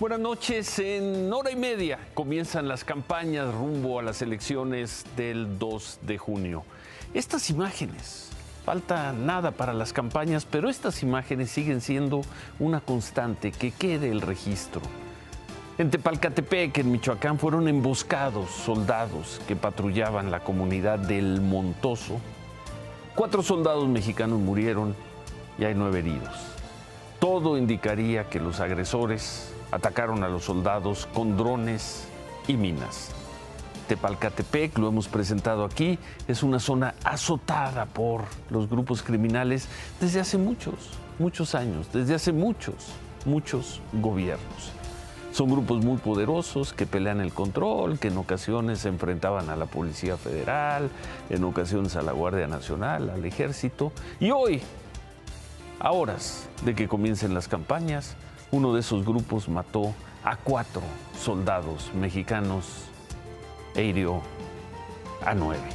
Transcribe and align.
Buenas 0.00 0.20
noches. 0.20 0.78
En 0.78 1.32
hora 1.32 1.50
y 1.50 1.56
media 1.56 1.98
comienzan 2.14 2.68
las 2.68 2.84
campañas 2.84 3.52
rumbo 3.52 3.98
a 3.98 4.02
las 4.04 4.22
elecciones 4.22 5.04
del 5.16 5.58
2 5.58 5.98
de 6.02 6.18
junio. 6.18 6.62
Estas 7.14 7.50
imágenes, 7.50 8.30
falta 8.64 9.12
nada 9.12 9.50
para 9.50 9.72
las 9.72 9.92
campañas, 9.92 10.44
pero 10.44 10.70
estas 10.70 11.02
imágenes 11.02 11.50
siguen 11.50 11.80
siendo 11.80 12.20
una 12.60 12.80
constante, 12.80 13.50
que 13.50 13.72
quede 13.72 14.08
el 14.08 14.20
registro. 14.20 14.82
En 15.78 15.90
Tepalcatepec, 15.90 16.78
en 16.78 16.92
Michoacán, 16.92 17.40
fueron 17.40 17.66
emboscados 17.66 18.50
soldados 18.50 19.40
que 19.48 19.56
patrullaban 19.56 20.30
la 20.30 20.44
comunidad 20.44 21.00
del 21.00 21.40
Montoso. 21.40 22.20
Cuatro 23.16 23.42
soldados 23.42 23.88
mexicanos 23.88 24.38
murieron 24.38 24.94
y 25.58 25.64
hay 25.64 25.74
nueve 25.74 25.98
heridos. 25.98 26.36
Todo 27.18 27.58
indicaría 27.58 28.28
que 28.28 28.38
los 28.38 28.60
agresores 28.60 29.54
atacaron 29.70 30.24
a 30.24 30.28
los 30.28 30.44
soldados 30.44 31.06
con 31.12 31.36
drones 31.36 32.04
y 32.46 32.56
minas. 32.56 33.10
Tepalcatepec, 33.88 34.76
lo 34.78 34.88
hemos 34.88 35.08
presentado 35.08 35.64
aquí, 35.64 35.98
es 36.28 36.42
una 36.42 36.60
zona 36.60 36.94
azotada 37.04 37.86
por 37.86 38.24
los 38.50 38.68
grupos 38.68 39.02
criminales 39.02 39.66
desde 40.00 40.20
hace 40.20 40.36
muchos, 40.36 40.90
muchos 41.18 41.54
años, 41.54 41.88
desde 41.92 42.14
hace 42.14 42.32
muchos, 42.32 42.74
muchos 43.24 43.80
gobiernos. 43.94 44.72
Son 45.32 45.50
grupos 45.50 45.84
muy 45.84 45.98
poderosos 45.98 46.72
que 46.72 46.86
pelean 46.86 47.20
el 47.20 47.32
control, 47.32 47.98
que 47.98 48.08
en 48.08 48.18
ocasiones 48.18 48.80
se 48.80 48.88
enfrentaban 48.88 49.48
a 49.50 49.56
la 49.56 49.66
Policía 49.66 50.16
Federal, 50.16 50.90
en 51.30 51.44
ocasiones 51.44 51.96
a 51.96 52.02
la 52.02 52.12
Guardia 52.12 52.46
Nacional, 52.46 53.10
al 53.10 53.24
Ejército. 53.24 53.92
Y 54.20 54.30
hoy, 54.32 54.60
a 55.80 55.92
horas 55.92 56.48
de 56.64 56.74
que 56.74 56.88
comiencen 56.88 57.34
las 57.34 57.46
campañas, 57.46 58.16
uno 58.50 58.72
de 58.72 58.80
esos 58.80 59.04
grupos 59.04 59.48
mató 59.48 59.94
a 60.24 60.36
cuatro 60.36 60.82
soldados 61.18 61.92
mexicanos 61.94 62.64
e 63.74 63.84
hirió 63.84 64.20
a 65.24 65.34
nueve. 65.34 65.68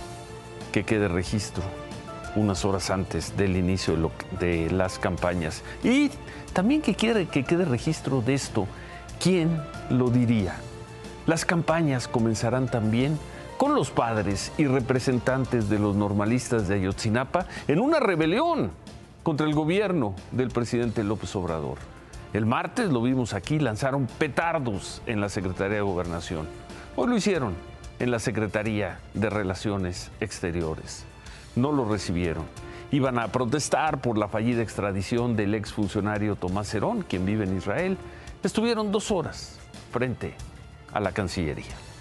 Que 0.71 0.83
quede 0.83 1.07
registro 1.07 1.63
unas 2.35 2.65
horas 2.65 2.89
antes 2.89 3.37
del 3.37 3.55
inicio 3.55 4.11
de, 4.39 4.69
las 4.71 4.97
campañas. 4.99 5.63
Y 5.83 6.09
también 6.53 6.81
que 6.81 6.95
quede, 6.95 7.27
que 7.27 7.43
quede 7.43 7.65
registro 7.65 8.21
de 8.21 8.33
esto. 8.33 8.67
¿Quién 9.19 9.61
lo 9.89 10.09
diría? 10.09 10.55
Las 11.27 11.45
campañas 11.45 12.07
comenzarán 12.07 12.67
también 12.67 13.17
con 13.57 13.75
los 13.75 13.91
padres 13.91 14.51
y 14.57 14.65
representantes 14.65 15.69
de 15.69 15.79
los 15.79 15.95
normalistas 15.95 16.67
de 16.67 16.75
Ayotzinapa 16.75 17.45
en 17.67 17.79
una 17.79 17.99
rebelión 17.99 18.71
contra 19.21 19.47
el 19.47 19.53
gobierno 19.53 20.15
del 20.31 20.49
presidente 20.49 21.03
López 21.03 21.33
Obrador. 21.35 21.92
El 22.33 22.47
martes 22.47 22.89
lo 22.89 22.99
vimos 23.03 23.35
aquí, 23.35 23.59
lanzaron 23.59 24.07
petardos 24.07 25.03
en 25.05 25.21
la 25.21 25.29
Secretaría 25.29 25.75
de 25.75 25.81
Gobernación. 25.81 26.47
Hoy 26.95 27.07
lo 27.07 27.15
hicieron 27.15 27.53
en 27.99 28.09
la 28.09 28.17
Secretaría 28.17 28.97
de 29.13 29.29
Relaciones 29.29 30.09
Exteriores. 30.19 31.05
No 31.55 31.71
lo 31.71 31.85
recibieron. 31.85 32.45
Iban 32.89 33.19
a 33.19 33.27
protestar 33.27 34.01
por 34.01 34.17
la 34.17 34.29
fallida 34.29 34.63
extradición 34.63 35.35
del 35.35 35.53
exfuncionario 35.53 36.35
Tomás 36.35 36.73
Herón, 36.73 37.05
quien 37.07 37.23
vive 37.23 37.43
en 37.43 37.55
Israel. 37.55 37.97
Estuvieron 38.41 38.91
dos 38.91 39.11
horas 39.11 39.59
frente 39.91 40.33
a 40.91 40.99
la 40.99 41.11
Cancillería. 41.11 41.92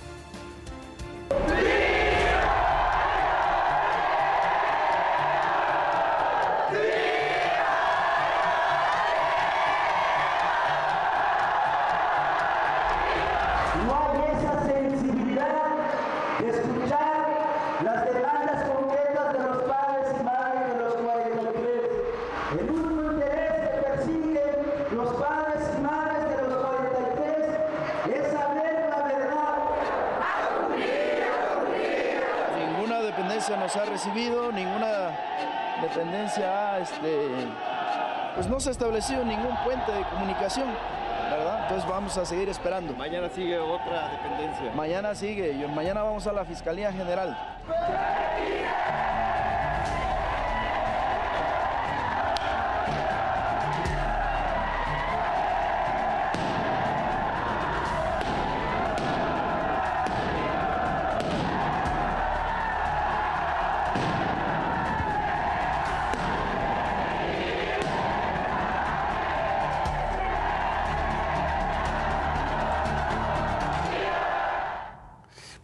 Se 38.60 38.70
ha 38.70 38.72
establecido 38.72 39.24
ningún 39.24 39.56
puente 39.64 39.92
de 39.92 40.02
comunicación, 40.04 40.66
¿verdad? 41.30 41.62
Entonces 41.62 41.88
vamos 41.88 42.16
a 42.18 42.24
seguir 42.24 42.48
esperando. 42.48 42.94
Mañana 42.94 43.28
sigue 43.28 43.58
otra 43.58 44.08
dependencia. 44.08 44.72
Mañana 44.74 45.14
sigue, 45.14 45.66
mañana 45.68 46.02
vamos 46.02 46.26
a 46.26 46.32
la 46.32 46.44
Fiscalía 46.44 46.92
General. 46.92 47.36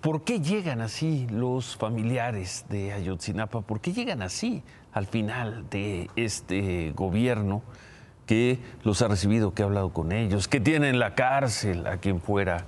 ¿Por 0.09 0.23
qué 0.23 0.41
llegan 0.41 0.81
así 0.81 1.27
los 1.31 1.77
familiares 1.77 2.65
de 2.71 2.95
Ayotzinapa? 2.95 3.61
¿Por 3.61 3.81
qué 3.81 3.93
llegan 3.93 4.23
así 4.23 4.63
al 4.95 5.05
final 5.05 5.69
de 5.69 6.09
este 6.17 6.93
gobierno 6.97 7.61
que 8.25 8.59
los 8.85 9.03
ha 9.03 9.09
recibido, 9.09 9.53
que 9.53 9.63
ha 9.63 9.67
hablado 9.67 9.93
con 9.93 10.13
ellos, 10.13 10.49
que 10.49 10.61
tiene 10.61 10.89
en 10.89 10.99
la 10.99 11.15
cárcel 11.15 11.87
a 11.87 11.99
quien 11.99 12.23
fuera 12.23 12.65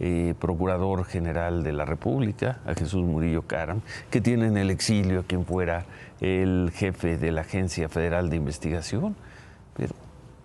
eh, 0.00 0.34
Procurador 0.38 1.06
General 1.06 1.62
de 1.64 1.72
la 1.72 1.86
República, 1.86 2.60
a 2.66 2.74
Jesús 2.74 3.02
Murillo 3.02 3.46
Caram, 3.46 3.80
que 4.10 4.20
tiene 4.20 4.48
en 4.48 4.58
el 4.58 4.68
exilio 4.68 5.20
a 5.20 5.22
quien 5.22 5.46
fuera 5.46 5.86
el 6.20 6.72
jefe 6.74 7.16
de 7.16 7.32
la 7.32 7.40
Agencia 7.40 7.88
Federal 7.88 8.28
de 8.28 8.36
Investigación? 8.36 9.16
Pero 9.74 9.94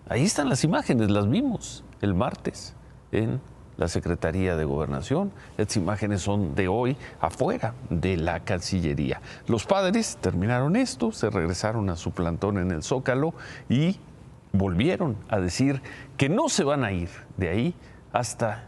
ahí 0.08 0.24
están 0.24 0.48
las 0.48 0.64
imágenes, 0.64 1.10
las 1.10 1.28
vimos 1.28 1.84
el 2.00 2.14
martes 2.14 2.74
en 3.12 3.38
la 3.78 3.88
Secretaría 3.88 4.56
de 4.56 4.64
Gobernación. 4.64 5.32
Estas 5.56 5.78
imágenes 5.78 6.20
son 6.20 6.54
de 6.54 6.68
hoy 6.68 6.96
afuera 7.20 7.74
de 7.88 8.18
la 8.18 8.40
Cancillería. 8.40 9.22
Los 9.46 9.64
padres 9.64 10.18
terminaron 10.20 10.76
esto, 10.76 11.12
se 11.12 11.30
regresaron 11.30 11.88
a 11.88 11.96
su 11.96 12.10
plantón 12.10 12.58
en 12.58 12.72
el 12.72 12.82
Zócalo 12.82 13.32
y 13.70 13.98
volvieron 14.52 15.16
a 15.28 15.38
decir 15.40 15.80
que 16.16 16.28
no 16.28 16.48
se 16.48 16.64
van 16.64 16.84
a 16.84 16.92
ir 16.92 17.08
de 17.36 17.48
ahí 17.48 17.74
hasta 18.12 18.64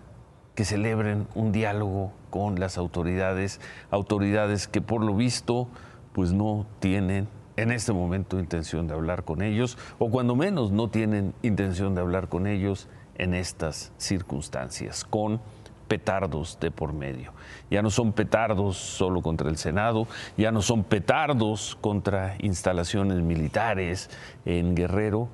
que 0.54 0.65
celebren 0.65 1.27
un 1.34 1.53
diálogo 1.53 2.12
con 2.31 2.60
las 2.60 2.78
autoridades, 2.78 3.60
autoridades 3.91 4.69
que 4.69 4.81
por 4.81 5.03
lo 5.03 5.15
visto 5.15 5.69
pues 6.12 6.32
no 6.32 6.66
tienen 6.78 7.28
en 7.56 7.72
este 7.72 7.92
momento 7.92 8.38
intención 8.38 8.87
de 8.87 8.94
hablar 8.94 9.25
con 9.25 9.42
ellos 9.42 9.77
o 9.98 10.10
cuando 10.10 10.37
menos 10.37 10.71
no 10.71 10.88
tienen 10.88 11.34
intención 11.42 11.94
de 11.94 12.00
hablar 12.00 12.28
con 12.28 12.47
ellos 12.47 12.88
en 13.20 13.34
estas 13.34 13.92
circunstancias, 13.98 15.04
con 15.04 15.41
petardos 15.88 16.58
de 16.60 16.70
por 16.70 16.92
medio. 16.92 17.32
Ya 17.69 17.82
no 17.82 17.91
son 17.91 18.12
petardos 18.12 18.76
solo 18.76 19.22
contra 19.22 19.50
el 19.50 19.56
Senado, 19.56 20.06
ya 20.36 20.53
no 20.53 20.62
son 20.62 20.84
petardos 20.84 21.77
contra 21.80 22.36
instalaciones 22.39 23.21
militares 23.22 24.09
en 24.45 24.77
Guerrero, 24.77 25.28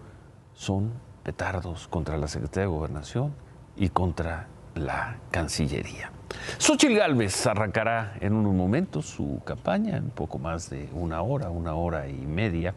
son 0.55 0.93
petardos 1.23 1.89
contra 1.89 2.17
la 2.17 2.27
Secretaría 2.27 2.69
de 2.69 2.75
Gobernación 2.75 3.35
y 3.77 3.91
contra 3.91 4.49
la 4.75 5.19
Cancillería. 5.31 6.11
Xochitl 6.59 6.97
Gálvez 6.97 7.47
arrancará 7.47 8.15
en 8.21 8.33
unos 8.33 8.55
momentos 8.55 9.07
su 9.07 9.43
campaña, 9.45 9.97
en 9.97 10.11
poco 10.11 10.39
más 10.39 10.71
de 10.71 10.89
una 10.93 11.21
hora, 11.21 11.51
una 11.51 11.75
hora 11.75 12.09
y 12.09 12.27
media. 12.27 12.75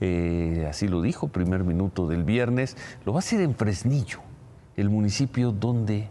Eh, 0.00 0.66
así 0.68 0.88
lo 0.88 1.02
dijo, 1.02 1.28
primer 1.28 1.64
minuto 1.64 2.06
del 2.06 2.24
viernes. 2.24 2.76
Lo 3.04 3.12
va 3.12 3.18
a 3.18 3.20
hacer 3.20 3.42
en 3.42 3.54
Fresnillo, 3.54 4.20
el 4.80 4.88
municipio 4.88 5.52
donde 5.52 6.08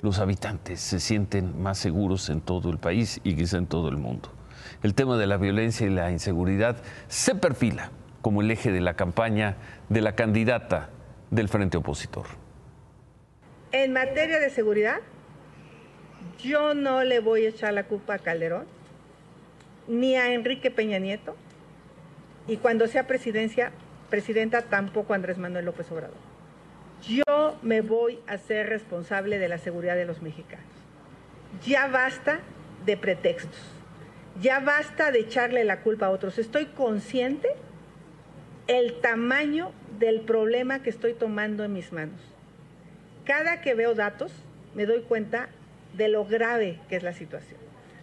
los 0.00 0.20
habitantes 0.20 0.80
se 0.80 1.00
sienten 1.00 1.60
más 1.60 1.78
seguros 1.78 2.28
en 2.30 2.40
todo 2.40 2.70
el 2.70 2.78
país 2.78 3.20
y 3.24 3.34
quizá 3.34 3.58
en 3.58 3.66
todo 3.66 3.88
el 3.88 3.96
mundo. 3.96 4.30
El 4.84 4.94
tema 4.94 5.16
de 5.16 5.26
la 5.26 5.36
violencia 5.36 5.86
y 5.86 5.90
la 5.90 6.12
inseguridad 6.12 6.76
se 7.08 7.34
perfila 7.34 7.90
como 8.22 8.42
el 8.42 8.50
eje 8.50 8.70
de 8.70 8.80
la 8.80 8.94
campaña 8.94 9.56
de 9.88 10.02
la 10.02 10.14
candidata 10.14 10.90
del 11.32 11.48
frente 11.48 11.78
opositor. 11.78 12.26
En 13.72 13.92
materia 13.92 14.38
de 14.38 14.50
seguridad, 14.50 14.98
yo 16.38 16.74
no 16.74 17.02
le 17.02 17.18
voy 17.18 17.46
a 17.46 17.48
echar 17.48 17.74
la 17.74 17.84
culpa 17.84 18.14
a 18.14 18.18
Calderón 18.20 18.66
ni 19.88 20.14
a 20.14 20.32
Enrique 20.32 20.70
Peña 20.70 21.00
Nieto 21.00 21.34
y 22.46 22.58
cuando 22.58 22.86
sea 22.86 23.08
presidencia, 23.08 23.72
presidenta 24.10 24.62
tampoco 24.62 25.12
a 25.12 25.16
Andrés 25.16 25.38
Manuel 25.38 25.64
López 25.64 25.90
Obrador. 25.90 26.35
Yo 27.02 27.58
me 27.62 27.80
voy 27.80 28.18
a 28.26 28.38
ser 28.38 28.68
responsable 28.68 29.38
de 29.38 29.48
la 29.48 29.58
seguridad 29.58 29.96
de 29.96 30.06
los 30.06 30.22
mexicanos. 30.22 30.66
Ya 31.64 31.86
basta 31.88 32.40
de 32.84 32.96
pretextos. 32.96 33.60
Ya 34.40 34.60
basta 34.60 35.10
de 35.10 35.20
echarle 35.20 35.64
la 35.64 35.80
culpa 35.80 36.06
a 36.06 36.10
otros. 36.10 36.38
Estoy 36.38 36.66
consciente 36.66 37.48
el 38.66 39.00
tamaño 39.00 39.72
del 39.98 40.20
problema 40.20 40.82
que 40.82 40.90
estoy 40.90 41.14
tomando 41.14 41.64
en 41.64 41.72
mis 41.72 41.92
manos. 41.92 42.20
Cada 43.24 43.60
que 43.60 43.74
veo 43.74 43.94
datos, 43.94 44.32
me 44.74 44.86
doy 44.86 45.02
cuenta 45.02 45.48
de 45.94 46.08
lo 46.08 46.24
grave 46.24 46.80
que 46.88 46.96
es 46.96 47.02
la 47.02 47.12
situación. 47.12 47.58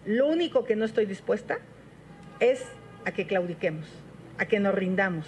Lo 0.05 0.27
único 0.27 0.65
que 0.65 0.75
no 0.75 0.85
estoy 0.85 1.05
dispuesta 1.05 1.59
es 2.39 2.63
a 3.05 3.11
que 3.11 3.27
claudiquemos, 3.27 3.87
a 4.37 4.45
que 4.45 4.59
nos 4.59 4.73
rindamos, 4.73 5.27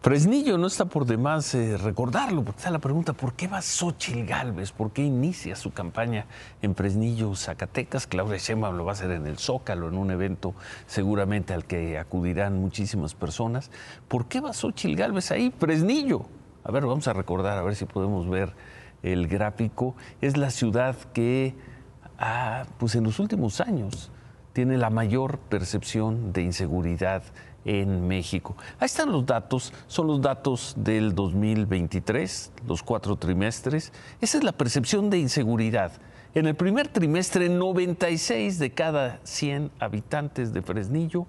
Fresnillo 0.00 0.58
no 0.58 0.68
está 0.68 0.84
por 0.84 1.06
demás 1.06 1.52
eh, 1.56 1.76
recordarlo, 1.76 2.44
porque 2.44 2.58
está 2.58 2.70
la 2.70 2.78
pregunta, 2.78 3.14
¿por 3.14 3.32
qué 3.32 3.48
va 3.48 3.60
Xochitl 3.60 4.24
Galvez? 4.24 4.70
¿Por 4.70 4.92
qué 4.92 5.02
inicia 5.02 5.56
su 5.56 5.72
campaña 5.72 6.26
en 6.62 6.76
Fresnillo, 6.76 7.34
Zacatecas? 7.34 8.06
Claudia 8.06 8.36
Sheinbaum 8.36 8.76
lo 8.76 8.84
va 8.84 8.92
a 8.92 8.94
hacer 8.94 9.10
en 9.10 9.26
el 9.26 9.38
Zócalo, 9.38 9.88
en 9.88 9.96
un 9.96 10.12
evento 10.12 10.54
seguramente 10.86 11.52
al 11.52 11.64
que 11.64 11.98
acudirán 11.98 12.60
muchísimas 12.60 13.16
personas. 13.16 13.72
¿Por 14.06 14.26
qué 14.26 14.40
va 14.40 14.52
Xochitl 14.52 14.94
Galvez 14.94 15.32
ahí? 15.32 15.52
Fresnillo. 15.58 16.26
A 16.62 16.70
ver, 16.70 16.86
vamos 16.86 17.08
a 17.08 17.12
recordar, 17.12 17.58
a 17.58 17.62
ver 17.62 17.74
si 17.74 17.84
podemos 17.84 18.28
ver 18.28 18.54
el 19.02 19.26
gráfico. 19.26 19.96
Es 20.20 20.36
la 20.36 20.50
ciudad 20.50 20.94
que, 21.12 21.56
ah, 22.20 22.66
pues 22.78 22.94
en 22.94 23.02
los 23.02 23.18
últimos 23.18 23.60
años, 23.60 24.12
tiene 24.52 24.76
la 24.76 24.90
mayor 24.90 25.38
percepción 25.38 26.32
de 26.32 26.42
inseguridad 26.42 27.22
en 27.64 28.06
México. 28.06 28.56
Ahí 28.78 28.86
están 28.86 29.12
los 29.12 29.26
datos, 29.26 29.72
son 29.86 30.06
los 30.06 30.20
datos 30.20 30.74
del 30.76 31.14
2023, 31.14 32.52
los 32.66 32.82
cuatro 32.82 33.16
trimestres. 33.16 33.92
Esa 34.20 34.38
es 34.38 34.44
la 34.44 34.52
percepción 34.52 35.10
de 35.10 35.18
inseguridad. 35.18 35.92
En 36.34 36.46
el 36.46 36.54
primer 36.54 36.88
trimestre, 36.88 37.48
96 37.48 38.58
de 38.58 38.70
cada 38.70 39.20
100 39.24 39.70
habitantes 39.80 40.52
de 40.52 40.62
Fresnillo 40.62 41.26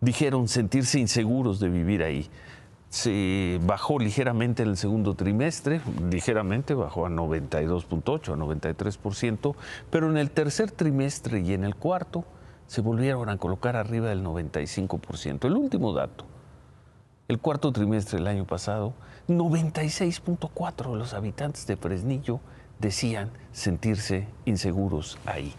dijeron 0.00 0.48
sentirse 0.48 0.98
inseguros 0.98 1.60
de 1.60 1.68
vivir 1.68 2.02
ahí. 2.02 2.28
Se 2.88 3.60
bajó 3.62 3.98
ligeramente 3.98 4.64
en 4.64 4.70
el 4.70 4.76
segundo 4.76 5.14
trimestre, 5.14 5.80
ligeramente 6.10 6.74
bajó 6.74 7.06
a 7.06 7.10
92.8, 7.10 8.32
a 8.32 8.36
93%, 8.36 9.54
pero 9.90 10.10
en 10.10 10.16
el 10.16 10.30
tercer 10.30 10.72
trimestre 10.72 11.40
y 11.40 11.52
en 11.52 11.62
el 11.62 11.76
cuarto, 11.76 12.24
se 12.70 12.82
volvieron 12.82 13.28
a 13.28 13.36
colocar 13.36 13.74
arriba 13.74 14.10
del 14.10 14.22
95%. 14.22 15.44
El 15.44 15.56
último 15.56 15.92
dato, 15.92 16.24
el 17.26 17.40
cuarto 17.40 17.72
trimestre 17.72 18.18
del 18.18 18.28
año 18.28 18.44
pasado, 18.44 18.92
96.4 19.26 20.92
de 20.92 20.96
los 20.96 21.12
habitantes 21.12 21.66
de 21.66 21.76
Fresnillo 21.76 22.38
decían 22.78 23.30
sentirse 23.50 24.28
inseguros 24.44 25.18
ahí. 25.26 25.52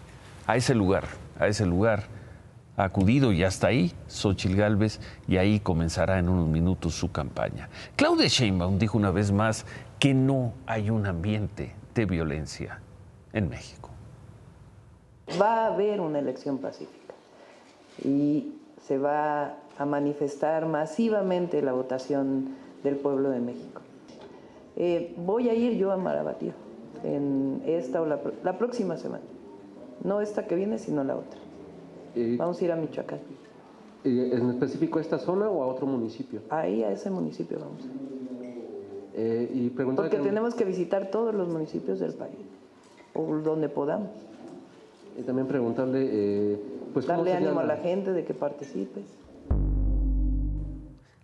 A 0.48 0.56
ese 0.56 0.74
lugar, 0.74 1.04
a 1.38 1.48
ese 1.48 1.66
lugar 1.66 2.06
ha 2.78 2.86
acudido 2.86 3.34
y 3.34 3.44
hasta 3.44 3.68
ahí 3.68 3.92
Xochil 4.08 4.56
Gálvez 4.56 5.02
y 5.28 5.36
ahí 5.36 5.60
comenzará 5.60 6.18
en 6.18 6.30
unos 6.30 6.48
minutos 6.48 6.94
su 6.94 7.12
campaña. 7.12 7.68
Claudia 7.98 8.30
Sheinbaum 8.30 8.80
dijo 8.80 8.98
una 8.98 9.12
vez 9.12 9.34
más 9.34 9.66
que 10.00 10.14
no 10.14 10.54
hay 10.66 10.90
un 10.90 11.06
ambiente 11.06 11.76
de 11.94 12.06
violencia 12.06 12.80
en 13.34 13.50
México. 13.50 13.90
Va 15.40 15.66
a 15.66 15.68
haber 15.68 16.00
una 16.00 16.20
elección 16.20 16.58
pacífica 16.58 17.01
y 18.04 18.54
se 18.82 18.98
va 18.98 19.58
a 19.78 19.86
manifestar 19.86 20.66
masivamente 20.66 21.62
la 21.62 21.74
votación 21.74 22.50
del 22.84 22.96
pueblo 22.96 23.30
de 23.30 23.40
México. 23.40 23.82
Eh, 24.76 25.14
voy 25.18 25.50
a 25.50 25.54
ir 25.54 25.78
yo 25.78 25.92
a 25.92 25.98
Marabatío 25.98 26.54
en 27.04 27.62
esta 27.66 28.02
o 28.02 28.06
la, 28.06 28.58
próxima 28.58 28.98
semana. 28.98 29.24
No 30.04 30.22
esta 30.22 30.48
que 30.48 30.56
viene, 30.56 30.78
sino 30.80 31.04
la 31.04 31.16
otra. 31.16 31.40
Vamos 32.38 32.62
a 32.62 32.66
ir 32.66 32.72
a 32.72 32.76
Michoacán. 32.76 33.20
¿En 34.04 34.50
específico 34.50 34.98
a 34.98 35.02
esta 35.02 35.20
zona 35.20 35.50
o 35.50 35.64
a 35.64 35.68
otro 35.68 35.86
municipio? 35.86 36.42
Ahí, 36.50 36.84
a 36.84 36.92
ese 36.92 37.12
municipio 37.12 37.60
vamos. 37.60 37.88
Eh, 39.14 39.52
y 39.54 39.70
Porque 39.70 40.18
tenemos 40.18 40.56
que 40.56 40.66
visitar 40.66 41.12
todos 41.12 41.36
los 41.36 41.50
municipios 41.50 42.00
del 42.00 42.14
país, 42.14 42.38
o 43.14 43.38
donde 43.38 43.70
podamos. 43.70 44.10
Y 45.18 45.24
también 45.24 45.48
preguntarle 45.48 46.10
eh, 46.12 46.60
pues, 46.94 47.06
darle 47.06 47.34
ánimo 47.34 47.60
a 47.60 47.64
la 47.64 47.78
gente 47.78 48.12
de 48.12 48.24
que 48.24 48.34
participe. 48.34 49.02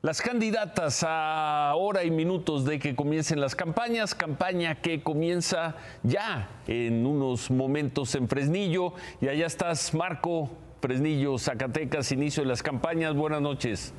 Las 0.01 0.21
candidatas 0.21 1.03
a 1.05 1.73
hora 1.75 2.03
y 2.03 2.11
minutos 2.11 2.63
de 2.65 2.79
que 2.79 2.95
comiencen 2.95 3.41
las 3.41 3.55
campañas, 3.55 4.13
campaña 4.13 4.75
que 4.75 5.01
comienza 5.01 5.75
ya 6.03 6.47
en 6.67 7.05
unos 7.05 7.49
momentos 7.49 8.13
en 8.15 8.29
Fresnillo. 8.29 8.93
Y 9.19 9.27
allá 9.27 9.47
estás, 9.47 9.93
Marco, 9.93 10.49
Fresnillo, 10.81 11.37
Zacatecas, 11.37 12.11
inicio 12.11 12.43
de 12.43 12.49
las 12.49 12.61
campañas. 12.61 13.15
Buenas 13.15 13.41
noches. 13.41 13.93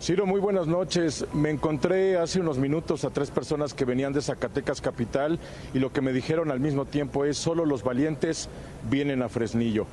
Ciro, 0.00 0.26
muy 0.26 0.40
buenas 0.40 0.66
noches. 0.66 1.24
Me 1.32 1.50
encontré 1.50 2.18
hace 2.18 2.38
unos 2.38 2.58
minutos 2.58 3.04
a 3.04 3.10
tres 3.10 3.30
personas 3.30 3.72
que 3.72 3.86
venían 3.86 4.12
de 4.12 4.20
Zacatecas 4.20 4.82
Capital 4.82 5.38
y 5.72 5.78
lo 5.78 5.90
que 5.90 6.02
me 6.02 6.12
dijeron 6.12 6.50
al 6.50 6.60
mismo 6.60 6.84
tiempo 6.84 7.24
es 7.24 7.38
solo 7.38 7.64
los 7.64 7.82
valientes 7.82 8.48
vienen 8.90 9.22
a 9.22 9.30
Fresnillo. 9.30 9.86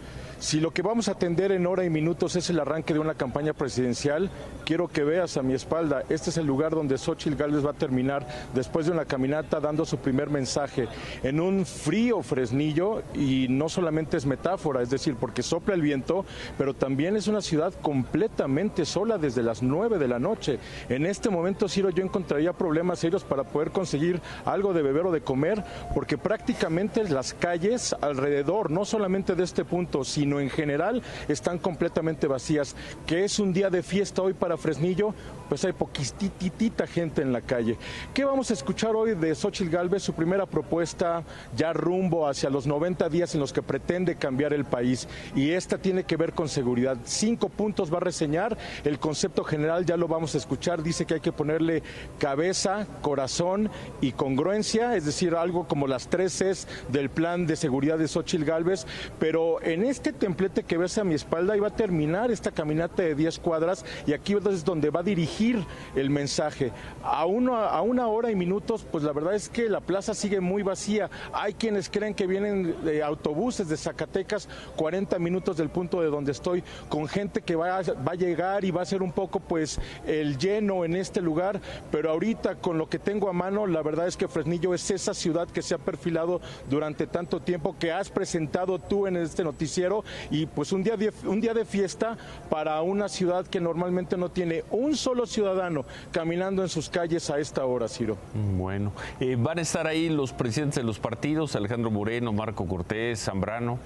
Si 0.43 0.59
lo 0.59 0.71
que 0.71 0.81
vamos 0.81 1.07
a 1.07 1.13
atender 1.13 1.53
en 1.53 1.65
hora 1.65 1.85
y 1.85 1.89
minutos 1.89 2.35
es 2.35 2.49
el 2.49 2.59
arranque 2.59 2.93
de 2.93 2.99
una 2.99 3.13
campaña 3.13 3.53
presidencial, 3.53 4.29
quiero 4.65 4.89
que 4.89 5.05
veas 5.05 5.37
a 5.37 5.41
mi 5.41 5.53
espalda, 5.53 6.03
este 6.09 6.31
es 6.31 6.37
el 6.37 6.45
lugar 6.45 6.75
donde 6.75 6.97
Xochitl 6.97 7.37
Gálvez 7.37 7.65
va 7.65 7.69
a 7.69 7.75
terminar 7.75 8.27
después 8.53 8.85
de 8.85 8.91
una 8.91 9.05
caminata 9.05 9.61
dando 9.61 9.85
su 9.85 9.99
primer 9.99 10.29
mensaje 10.29 10.89
en 11.23 11.39
un 11.39 11.65
frío 11.65 12.21
fresnillo 12.21 13.03
y 13.13 13.47
no 13.49 13.69
solamente 13.69 14.17
es 14.17 14.25
metáfora, 14.25 14.81
es 14.81 14.89
decir, 14.89 15.15
porque 15.15 15.43
sopla 15.43 15.75
el 15.75 15.81
viento, 15.81 16.25
pero 16.57 16.73
también 16.73 17.15
es 17.15 17.29
una 17.29 17.41
ciudad 17.41 17.73
completamente 17.81 18.83
sola 18.83 19.17
desde 19.17 19.43
las 19.43 19.63
9 19.63 19.97
de 19.97 20.09
la 20.09 20.19
noche. 20.19 20.59
En 20.89 21.05
este 21.05 21.29
momento, 21.29 21.69
Ciro, 21.69 21.89
yo 21.89 22.03
encontraría 22.03 22.51
problemas 22.51 22.99
serios 22.99 23.23
para 23.23 23.45
poder 23.45 23.71
conseguir 23.71 24.19
algo 24.43 24.73
de 24.73 24.81
beber 24.81 25.05
o 25.05 25.11
de 25.13 25.21
comer, 25.21 25.63
porque 25.93 26.17
prácticamente 26.17 27.01
las 27.05 27.33
calles 27.33 27.95
alrededor, 28.01 28.71
no 28.71 28.83
solamente 28.83 29.35
de 29.35 29.43
este 29.45 29.63
punto, 29.63 30.03
sino 30.03 30.32
en 30.39 30.49
general 30.49 31.01
están 31.27 31.57
completamente 31.57 32.27
vacías. 32.27 32.75
Que 33.05 33.23
es 33.23 33.39
un 33.39 33.53
día 33.53 33.69
de 33.69 33.83
fiesta 33.83 34.21
hoy 34.21 34.33
para 34.33 34.57
Fresnillo, 34.57 35.13
pues 35.49 35.65
hay 35.65 35.73
poquitita 35.73 36.87
gente 36.87 37.21
en 37.21 37.33
la 37.33 37.41
calle. 37.41 37.77
¿Qué 38.13 38.23
vamos 38.25 38.49
a 38.49 38.53
escuchar 38.53 38.95
hoy 38.95 39.15
de 39.15 39.35
Xochitl 39.35 39.69
Galvez? 39.69 40.03
Su 40.03 40.13
primera 40.13 40.45
propuesta 40.45 41.23
ya 41.55 41.73
rumbo 41.73 42.27
hacia 42.27 42.49
los 42.49 42.65
90 42.65 43.09
días 43.09 43.33
en 43.35 43.41
los 43.41 43.53
que 43.53 43.61
pretende 43.61 44.15
cambiar 44.15 44.53
el 44.53 44.65
país. 44.65 45.07
Y 45.35 45.51
esta 45.51 45.77
tiene 45.77 46.03
que 46.03 46.17
ver 46.17 46.33
con 46.33 46.49
seguridad. 46.49 46.97
Cinco 47.03 47.49
puntos 47.49 47.93
va 47.93 47.97
a 47.97 48.01
reseñar. 48.01 48.57
El 48.83 48.99
concepto 48.99 49.43
general 49.43 49.85
ya 49.85 49.97
lo 49.97 50.07
vamos 50.07 50.35
a 50.35 50.37
escuchar. 50.37 50.83
Dice 50.83 51.05
que 51.05 51.15
hay 51.15 51.19
que 51.19 51.31
ponerle 51.31 51.83
cabeza, 52.19 52.87
corazón 53.01 53.69
y 54.01 54.13
congruencia, 54.13 54.95
es 54.95 55.05
decir, 55.05 55.35
algo 55.35 55.67
como 55.67 55.87
las 55.87 56.07
tres 56.07 56.33
Cs 56.33 56.67
del 56.89 57.09
plan 57.09 57.45
de 57.45 57.55
seguridad 57.55 57.97
de 57.97 58.07
Xochitl 58.07 58.45
Galvez. 58.45 58.85
Pero 59.19 59.61
en 59.61 59.83
este 59.83 60.12
templete 60.13 60.63
que 60.63 60.77
ves 60.77 60.97
a 60.97 61.03
mi 61.03 61.13
espalda 61.13 61.57
iba 61.57 61.67
a 61.67 61.75
terminar 61.75 62.31
esta 62.31 62.51
caminata 62.51 63.03
de 63.03 63.15
10 63.15 63.39
cuadras 63.39 63.85
y 64.05 64.13
aquí 64.13 64.33
es 64.33 64.65
donde 64.65 64.89
va 64.89 65.01
a 65.01 65.03
dirigir 65.03 65.65
el 65.95 66.09
mensaje. 66.09 66.71
A, 67.03 67.21
a 67.21 67.81
una 67.81 68.07
hora 68.07 68.31
y 68.31 68.35
minutos, 68.35 68.85
pues 68.91 69.03
la 69.03 69.13
verdad 69.13 69.35
es 69.35 69.49
que 69.49 69.69
la 69.69 69.81
plaza 69.81 70.13
sigue 70.13 70.39
muy 70.39 70.63
vacía. 70.63 71.09
Hay 71.33 71.53
quienes 71.53 71.89
creen 71.89 72.13
que 72.13 72.27
vienen 72.27 72.75
autobuses 73.03 73.67
de 73.69 73.77
Zacatecas 73.77 74.47
40 74.75 75.19
minutos 75.19 75.57
del 75.57 75.69
punto 75.69 76.01
de 76.01 76.07
donde 76.07 76.31
estoy, 76.31 76.63
con 76.89 77.07
gente 77.07 77.41
que 77.41 77.55
va 77.55 77.77
a, 77.77 77.81
va 77.81 78.11
a 78.13 78.15
llegar 78.15 78.65
y 78.65 78.71
va 78.71 78.81
a 78.81 78.85
ser 78.85 79.01
un 79.01 79.11
poco 79.11 79.39
pues 79.39 79.79
el 80.05 80.37
lleno 80.37 80.85
en 80.85 80.95
este 80.95 81.21
lugar, 81.21 81.59
pero 81.91 82.09
ahorita 82.09 82.55
con 82.55 82.77
lo 82.77 82.89
que 82.89 82.99
tengo 82.99 83.29
a 83.29 83.33
mano, 83.33 83.67
la 83.67 83.81
verdad 83.81 84.07
es 84.07 84.17
que 84.17 84.27
Fresnillo 84.27 84.73
es 84.73 84.89
esa 84.91 85.13
ciudad 85.13 85.47
que 85.47 85.61
se 85.61 85.75
ha 85.75 85.77
perfilado 85.77 86.41
durante 86.69 87.07
tanto 87.07 87.41
tiempo, 87.41 87.75
que 87.77 87.91
has 87.91 88.09
presentado 88.09 88.79
tú 88.79 89.07
en 89.07 89.17
este 89.17 89.43
noticiero 89.43 90.02
y 90.29 90.45
pues 90.45 90.71
un 90.71 90.83
día 90.83 90.97
de, 90.97 91.11
un 91.25 91.41
día 91.41 91.53
de 91.53 91.65
fiesta 91.65 92.17
para 92.49 92.81
una 92.81 93.09
ciudad 93.09 93.45
que 93.47 93.59
normalmente 93.59 94.17
no 94.17 94.29
tiene 94.29 94.63
un 94.71 94.95
solo 94.95 95.25
ciudadano 95.25 95.85
caminando 96.11 96.61
en 96.61 96.69
sus 96.69 96.89
calles 96.89 97.29
a 97.29 97.39
esta 97.39 97.65
hora, 97.65 97.87
Ciro. 97.87 98.17
Bueno, 98.57 98.91
eh, 99.19 99.35
van 99.37 99.59
a 99.59 99.61
estar 99.61 99.87
ahí 99.87 100.09
los 100.09 100.33
presidentes 100.33 100.75
de 100.75 100.83
los 100.83 100.99
partidos, 100.99 101.55
Alejandro 101.55 101.91
Moreno, 101.91 102.33
Marco 102.33 102.65
Cortés, 102.67 103.23
Zambrano. 103.23 103.79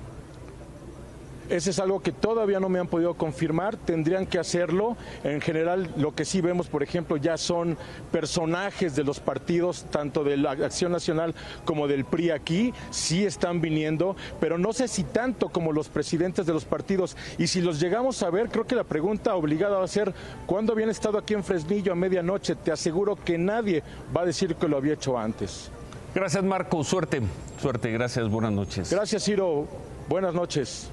Ese 1.50 1.70
es 1.70 1.80
algo 1.80 2.02
que 2.02 2.12
todavía 2.12 2.60
no 2.60 2.70
me 2.70 2.80
han 2.80 2.88
podido 2.88 3.14
confirmar, 3.14 3.78
tendrían 3.78 4.26
que 4.26 4.40
hacerlo. 4.40 4.98
En 5.24 5.42
general, 5.42 5.90
lo 5.98 6.14
que 6.14 6.26
sí 6.26 6.42
vemos, 6.42 6.68
por 6.68 6.84
ejemplo, 6.84 7.18
ya 7.18 7.38
son 7.38 7.78
personajes 8.12 8.96
de 8.96 9.04
los 9.04 9.20
partidos, 9.20 9.86
tanto 9.90 10.24
de 10.24 10.38
la 10.38 10.52
Acción 10.52 10.92
Nacional 10.92 11.36
como 11.66 11.88
del 11.88 12.06
PRI 12.06 12.32
aquí, 12.32 12.74
sí 12.90 13.26
están 13.26 13.62
viniendo, 13.62 14.16
pero 14.40 14.58
no 14.58 14.74
sé 14.74 14.88
si 14.88 15.04
tanto 15.04 15.50
como 15.50 15.72
los 15.72 15.90
presidentes 15.90 16.46
de 16.46 16.54
los 16.54 16.66
partidos. 16.66 17.16
Y 17.38 17.48
si 17.48 17.62
los 17.62 17.80
llegamos 17.80 18.22
a 18.24 18.30
ver, 18.30 18.50
creo 18.50 18.68
que 18.68 18.76
la 18.76 18.84
pregunta 18.84 19.36
obligada 19.36 19.78
va 19.78 19.86
a 19.86 19.88
ser, 19.88 20.14
¿cuándo 20.46 20.74
habían 20.74 20.90
estado 20.90 21.18
aquí 21.18 21.34
en 21.34 21.44
Fresnillo 21.44 21.92
a 21.92 21.96
medianoche? 21.96 22.56
Te 22.56 22.72
aseguro 22.72 23.16
que 23.16 23.38
nadie 23.38 23.84
va 24.16 24.22
a 24.22 24.26
decir 24.26 24.56
que 24.56 24.68
lo 24.68 24.78
había 24.78 24.94
hecho 24.94 25.18
antes. 25.18 25.72
Gracias, 26.14 26.44
Marco. 26.44 26.84
Suerte. 26.84 27.22
Suerte. 27.62 27.92
Gracias. 27.92 28.28
Buenas 28.30 28.52
noches. 28.52 28.92
Gracias, 28.92 29.24
Ciro. 29.24 29.68
Buenas 30.10 30.34
noches. 30.34 30.90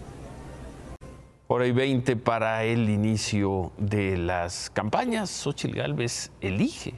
Hora 1.54 1.68
y 1.68 1.70
20 1.70 2.16
para 2.16 2.64
el 2.64 2.90
inicio 2.90 3.70
de 3.78 4.16
las 4.16 4.70
campañas. 4.70 5.30
Xochitl 5.30 5.76
Gálvez 5.76 6.32
elige 6.40 6.94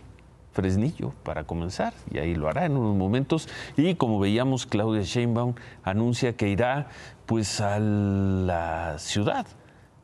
Fresnillo 0.55 1.13
para 1.25 1.45
comenzar 1.45 1.93
y 2.11 2.17
ahí 2.17 2.35
lo 2.35 2.49
hará 2.49 2.65
en 2.65 2.79
unos 2.79 2.97
momentos. 2.97 3.51
Y 3.77 3.97
como 3.97 4.19
veíamos, 4.19 4.65
Claudia 4.65 5.03
Sheinbaum 5.03 5.57
anuncia 5.85 6.39
que 6.39 6.49
irá 6.49 6.89
pues 7.27 7.61
a 7.61 7.79
la 7.79 8.99
ciudad 8.99 9.47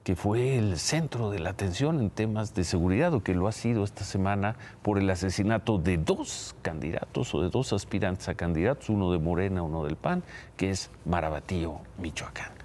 que 0.05 0.17
fue 0.17 0.59
el 0.59 0.77
centro 0.79 1.31
de 1.31 1.39
la 1.39 1.49
atención 1.49 2.01
en 2.01 2.11
temas 2.11 2.53
de 2.53 2.65
seguridad 2.65 3.15
o 3.15 3.23
que 3.23 3.33
lo 3.33 3.49
ha 3.49 3.53
sido 3.53 3.85
esta 3.85 4.05
semana 4.05 4.57
por 4.83 4.99
el 4.99 5.09
asesinato 5.09 5.79
de 5.79 5.97
dos 5.97 6.55
candidatos 6.61 7.35
o 7.35 7.41
de 7.41 7.49
dos 7.49 7.73
aspirantes 7.73 8.29
a 8.29 8.35
candidatos, 8.35 8.91
uno 8.91 9.13
de 9.13 9.19
Morena, 9.19 9.63
uno 9.63 9.83
del 9.85 9.97
PAN, 9.97 10.23
que 10.59 10.69
es 10.69 10.91
Marabatío, 11.07 11.81
Michoacán. 11.97 12.62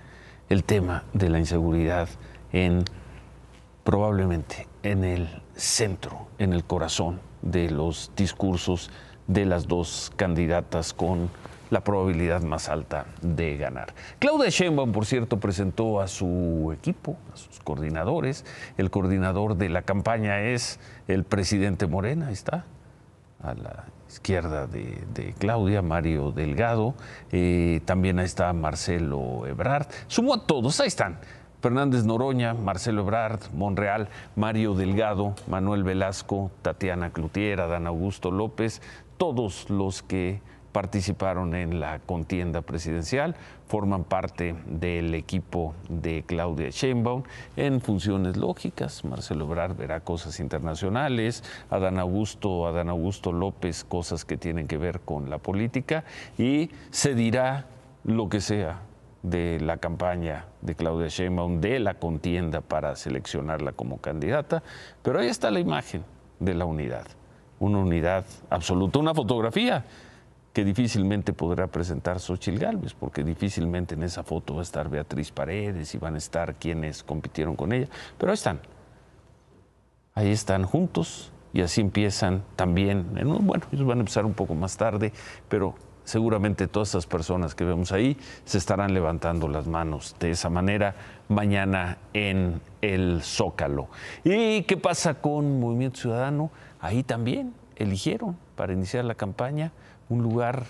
El 0.49 0.63
tema 0.63 1.03
de 1.13 1.29
la 1.29 1.39
inseguridad 1.39 2.07
en 2.53 2.85
probablemente 3.83 4.67
en 4.83 5.03
el 5.03 5.27
centro, 5.55 6.27
en 6.39 6.53
el 6.53 6.63
corazón 6.63 7.19
de 7.41 7.69
los 7.69 8.11
discursos 8.15 8.89
de 9.27 9.45
las 9.45 9.67
dos 9.67 10.11
candidatas 10.15 10.93
con 10.93 11.29
la 11.69 11.81
probabilidad 11.81 12.41
más 12.43 12.69
alta 12.69 13.07
de 13.21 13.57
ganar. 13.57 13.93
Claudia 14.19 14.49
Sheinbaum, 14.49 14.93
por 14.93 15.05
cierto, 15.05 15.37
presentó 15.37 15.99
a 15.99 16.07
su 16.07 16.73
equipo, 16.73 17.17
a 17.33 17.37
sus 17.37 17.59
coordinadores. 17.59 18.45
El 18.77 18.89
coordinador 18.89 19.57
de 19.57 19.67
la 19.67 19.81
campaña 19.81 20.41
es 20.41 20.79
el 21.09 21.25
presidente 21.25 21.87
Morena, 21.87 22.27
ahí 22.27 22.33
está, 22.33 22.65
a 23.43 23.53
la 23.53 23.85
izquierda 24.09 24.67
de, 24.67 25.33
Claudia, 25.37 25.81
Mario 25.81 26.31
Delgado. 26.31 26.95
Eh, 27.31 27.81
también 27.85 28.19
ahí 28.19 28.25
está 28.25 28.51
Marcelo 28.53 29.45
Ebrard. 29.45 29.87
Sumó 30.07 30.35
a 30.35 30.45
todos, 30.45 30.79
ahí 30.79 30.87
están. 30.87 31.19
Fernández 31.61 32.05
Noroña, 32.05 32.53
Marcelo 32.53 33.01
Ebrard, 33.01 33.39
Monreal, 33.53 34.09
Mario 34.35 34.75
Delgado, 34.75 35.33
Manuel 35.47 35.83
Velasco, 35.83 36.51
Tatiana 36.61 37.09
Clutier, 37.09 37.57
Dan 37.57 37.87
Augusto 37.87 38.29
López, 38.29 38.81
todos 39.17 39.69
los 39.69 40.03
que 40.03 40.39
participaron 40.77 41.55
en 41.55 41.79
la 41.79 41.98
contienda 41.98 42.62
presidencial, 42.62 43.36
forman 43.65 44.03
parte 44.03 44.55
del 44.67 45.15
equipo 45.15 45.74
de 45.89 46.24
Claudia 46.24 46.69
Sheinbaum 46.69 47.24
en 47.55 47.81
funciones 47.81 48.38
lógicas. 48.38 49.03
Marcelo 49.03 49.46
Ebrard 49.46 49.75
verá 49.75 50.01
cosas 50.01 50.39
internacionales, 50.39 51.43
Adán 51.72 51.98
Augusto, 51.98 52.67
Adán 52.67 52.89
Augusto 52.89 53.31
López 53.31 53.84
cosas 53.86 54.24
que 54.24 54.38
tienen 54.38 54.67
que 54.67 54.77
ver 54.77 55.00
con 55.00 55.31
la 55.31 55.39
política 55.39 56.03
y 56.38 56.69
se 56.91 57.15
dirá 57.15 57.65
lo 58.03 58.29
que 58.29 58.39
sea 58.39 58.81
de 59.24 59.60
la 59.60 59.77
campaña 59.77 60.46
de 60.62 60.75
Claudia 60.75 61.07
Sheinbaum, 61.07 61.60
de 61.60 61.79
la 61.79 61.96
contienda 61.96 62.62
para 62.62 62.96
seleccionarla 62.96 63.72
como 63.72 63.98
candidata, 63.98 64.62
pero 65.01 65.22
ahí 65.22 65.27
está 65.27 65.50
la 65.50 65.60
imagen 65.60 66.03
de 66.39 66.53
la 66.53 66.65
unidad, 66.65 67.07
una 67.60 67.79
unidad 67.79 68.25
absoluta, 68.51 69.00
una 69.00 69.15
fotografía 69.15 69.84
que 70.57 70.65
difícilmente 70.65 71.33
podrá 71.33 71.67
presentar 71.67 72.19
Xochil 72.19 72.57
Gálvez, 72.57 72.95
porque 72.95 73.23
difícilmente 73.23 73.93
en 73.93 74.01
esa 74.01 74.23
foto 74.23 74.55
va 74.55 74.61
a 74.61 74.63
estar 74.63 74.89
Beatriz 74.89 75.31
Paredes 75.31 75.93
y 75.93 75.99
van 75.99 76.15
a 76.15 76.17
estar 76.17 76.55
quienes 76.55 77.03
compitieron 77.03 77.55
con 77.55 77.73
ella, 77.73 77.87
pero 78.17 78.31
ahí 78.31 78.33
están. 78.33 78.59
Ahí 80.15 80.31
están 80.31 80.63
juntos 80.63 81.31
y 81.53 81.61
así 81.61 81.81
empiezan 81.81 82.43
también, 82.55 83.05
bueno, 83.41 83.67
ellos 83.71 83.85
van 83.85 83.99
a 83.99 84.01
empezar 84.01 84.25
un 84.25 84.33
poco 84.33 84.55
más 84.55 84.77
tarde, 84.77 85.13
pero 85.47 85.75
seguramente 86.05 86.67
todas 86.67 86.89
esas 86.89 87.05
personas 87.05 87.53
que 87.53 87.63
vemos 87.63 87.91
ahí 87.91 88.17
se 88.43 88.57
estarán 88.57 88.95
levantando 88.95 89.47
las 89.47 89.67
manos 89.67 90.15
de 90.19 90.31
esa 90.31 90.49
manera 90.49 90.95
mañana 91.27 91.99
en 92.13 92.61
el 92.81 93.21
Zócalo. 93.21 93.89
¿Y 94.23 94.63
qué 94.63 94.75
pasa 94.75 95.21
con 95.21 95.59
Movimiento 95.59 95.99
Ciudadano? 95.99 96.49
Ahí 96.79 97.03
también 97.03 97.53
eligieron 97.75 98.37
para 98.55 98.73
iniciar 98.73 99.05
la 99.05 99.13
campaña 99.13 99.71
un 100.09 100.23
lugar 100.23 100.65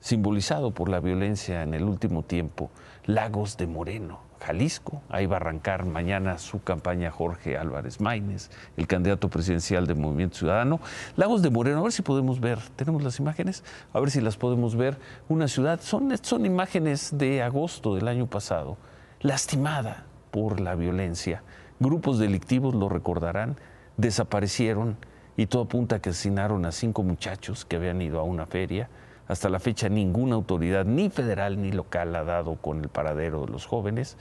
simbolizado 0.00 0.72
por 0.72 0.88
la 0.88 1.00
violencia 1.00 1.62
en 1.62 1.74
el 1.74 1.84
último 1.84 2.22
tiempo, 2.22 2.70
Lagos 3.04 3.56
de 3.56 3.66
Moreno, 3.66 4.20
Jalisco. 4.40 5.02
Ahí 5.10 5.26
va 5.26 5.36
a 5.36 5.40
arrancar 5.40 5.84
mañana 5.84 6.38
su 6.38 6.62
campaña 6.62 7.10
Jorge 7.10 7.58
Álvarez 7.58 8.00
Maínez, 8.00 8.50
el 8.76 8.86
candidato 8.86 9.28
presidencial 9.28 9.86
del 9.86 9.96
Movimiento 9.96 10.38
Ciudadano. 10.38 10.80
Lagos 11.16 11.42
de 11.42 11.50
Moreno, 11.50 11.80
a 11.80 11.82
ver 11.82 11.92
si 11.92 12.02
podemos 12.02 12.40
ver, 12.40 12.58
tenemos 12.76 13.02
las 13.02 13.18
imágenes, 13.18 13.62
a 13.92 14.00
ver 14.00 14.10
si 14.10 14.20
las 14.20 14.36
podemos 14.36 14.74
ver. 14.74 14.98
Una 15.28 15.48
ciudad, 15.48 15.80
son, 15.80 16.12
son 16.22 16.46
imágenes 16.46 17.16
de 17.16 17.42
agosto 17.42 17.94
del 17.94 18.08
año 18.08 18.26
pasado, 18.26 18.78
lastimada 19.20 20.04
por 20.30 20.60
la 20.60 20.74
violencia. 20.74 21.42
Grupos 21.78 22.18
delictivos, 22.18 22.74
lo 22.74 22.88
recordarán, 22.88 23.56
desaparecieron 23.96 24.96
y 25.36 25.46
todo 25.46 25.62
apunta 25.62 25.96
a 25.96 25.98
que 26.00 26.10
asesinaron 26.10 26.64
a 26.66 26.72
cinco 26.72 27.02
muchachos 27.02 27.64
que 27.64 27.76
habían 27.76 28.02
ido 28.02 28.20
a 28.20 28.22
una 28.22 28.46
feria. 28.46 28.88
Hasta 29.28 29.48
la 29.48 29.60
fecha 29.60 29.88
ninguna 29.88 30.34
autoridad, 30.34 30.84
ni 30.84 31.08
federal 31.08 31.60
ni 31.62 31.72
local, 31.72 32.14
ha 32.16 32.24
dado 32.24 32.56
con 32.56 32.80
el 32.80 32.88
paradero 32.88 33.46
de 33.46 33.52
los 33.52 33.66
jóvenes. 33.66 34.16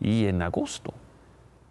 Y 0.00 0.26
en 0.26 0.42
agosto 0.42 0.94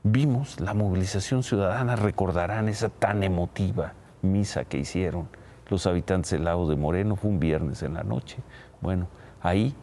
vimos 0.03 0.59
la 0.59 0.73
movilización 0.73 1.43
ciudadana, 1.43 1.95
recordarán 1.95 2.69
esa 2.69 2.89
tan 2.89 3.23
emotiva 3.23 3.93
misa 4.21 4.65
que 4.65 4.77
hicieron 4.77 5.27
los 5.69 5.87
habitantes 5.87 6.31
del 6.31 6.45
lago 6.45 6.69
de 6.69 6.75
Moreno, 6.75 7.15
fue 7.15 7.31
un 7.31 7.39
viernes 7.39 7.83
en 7.83 7.95
la 7.95 8.03
noche. 8.03 8.37
Bueno, 8.81 9.07
ahí 9.41 9.73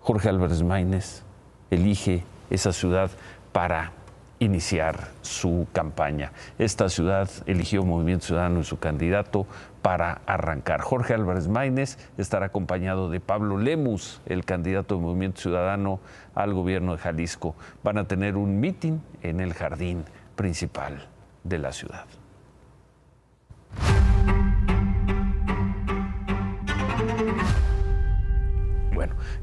Jorge 0.00 0.28
Álvarez 0.28 0.62
Maínez 0.62 1.22
elige 1.70 2.24
esa 2.50 2.72
ciudad 2.72 3.10
para 3.52 3.92
iniciar 4.40 5.08
su 5.22 5.66
campaña. 5.72 6.32
Esta 6.58 6.88
ciudad 6.88 7.28
eligió 7.46 7.84
Movimiento 7.84 8.26
Ciudadano 8.26 8.60
y 8.60 8.64
su 8.64 8.78
candidato 8.78 9.46
para 9.82 10.20
arrancar. 10.26 10.80
Jorge 10.80 11.14
Álvarez 11.14 11.48
Maínez 11.48 11.98
estará 12.18 12.46
acompañado 12.46 13.10
de 13.10 13.20
Pablo 13.20 13.58
Lemus, 13.58 14.20
el 14.26 14.44
candidato 14.44 14.96
de 14.96 15.00
Movimiento 15.00 15.40
Ciudadano 15.40 16.00
al 16.34 16.54
gobierno 16.54 16.92
de 16.92 16.98
Jalisco. 16.98 17.54
Van 17.82 17.98
a 17.98 18.04
tener 18.04 18.36
un 18.36 18.60
mitin 18.60 19.02
en 19.22 19.40
el 19.40 19.54
jardín 19.54 20.04
principal 20.36 21.08
de 21.44 21.58
la 21.58 21.72
ciudad. 21.72 22.06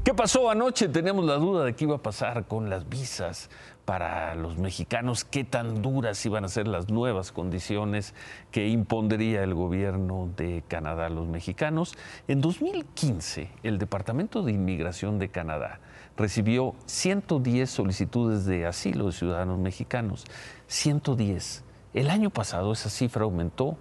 ¿Qué 0.04 0.14
pasó 0.14 0.50
anoche? 0.50 0.88
Tenemos 0.88 1.24
la 1.24 1.34
duda 1.34 1.64
de 1.64 1.74
qué 1.74 1.84
iba 1.84 1.96
a 1.96 2.02
pasar 2.02 2.46
con 2.46 2.70
las 2.70 2.88
visas 2.88 3.50
para 3.84 4.34
los 4.34 4.58
mexicanos, 4.58 5.24
qué 5.24 5.44
tan 5.44 5.80
duras 5.80 6.24
iban 6.26 6.44
a 6.44 6.48
ser 6.48 6.66
las 6.66 6.90
nuevas 6.90 7.30
condiciones 7.30 8.14
que 8.50 8.68
impondría 8.68 9.42
el 9.44 9.54
gobierno 9.54 10.28
de 10.36 10.64
Canadá 10.66 11.06
a 11.06 11.10
los 11.10 11.28
mexicanos. 11.28 11.94
En 12.26 12.40
2015, 12.40 13.50
el 13.62 13.78
Departamento 13.78 14.42
de 14.42 14.52
Inmigración 14.52 15.18
de 15.18 15.28
Canadá 15.28 15.80
recibió 16.16 16.74
110 16.86 17.70
solicitudes 17.70 18.44
de 18.44 18.66
asilo 18.66 19.06
de 19.06 19.12
ciudadanos 19.12 19.58
mexicanos. 19.58 20.24
110. 20.66 21.62
El 21.94 22.10
año 22.10 22.30
pasado 22.30 22.72
esa 22.72 22.90
cifra 22.90 23.22
aumentó 23.22 23.76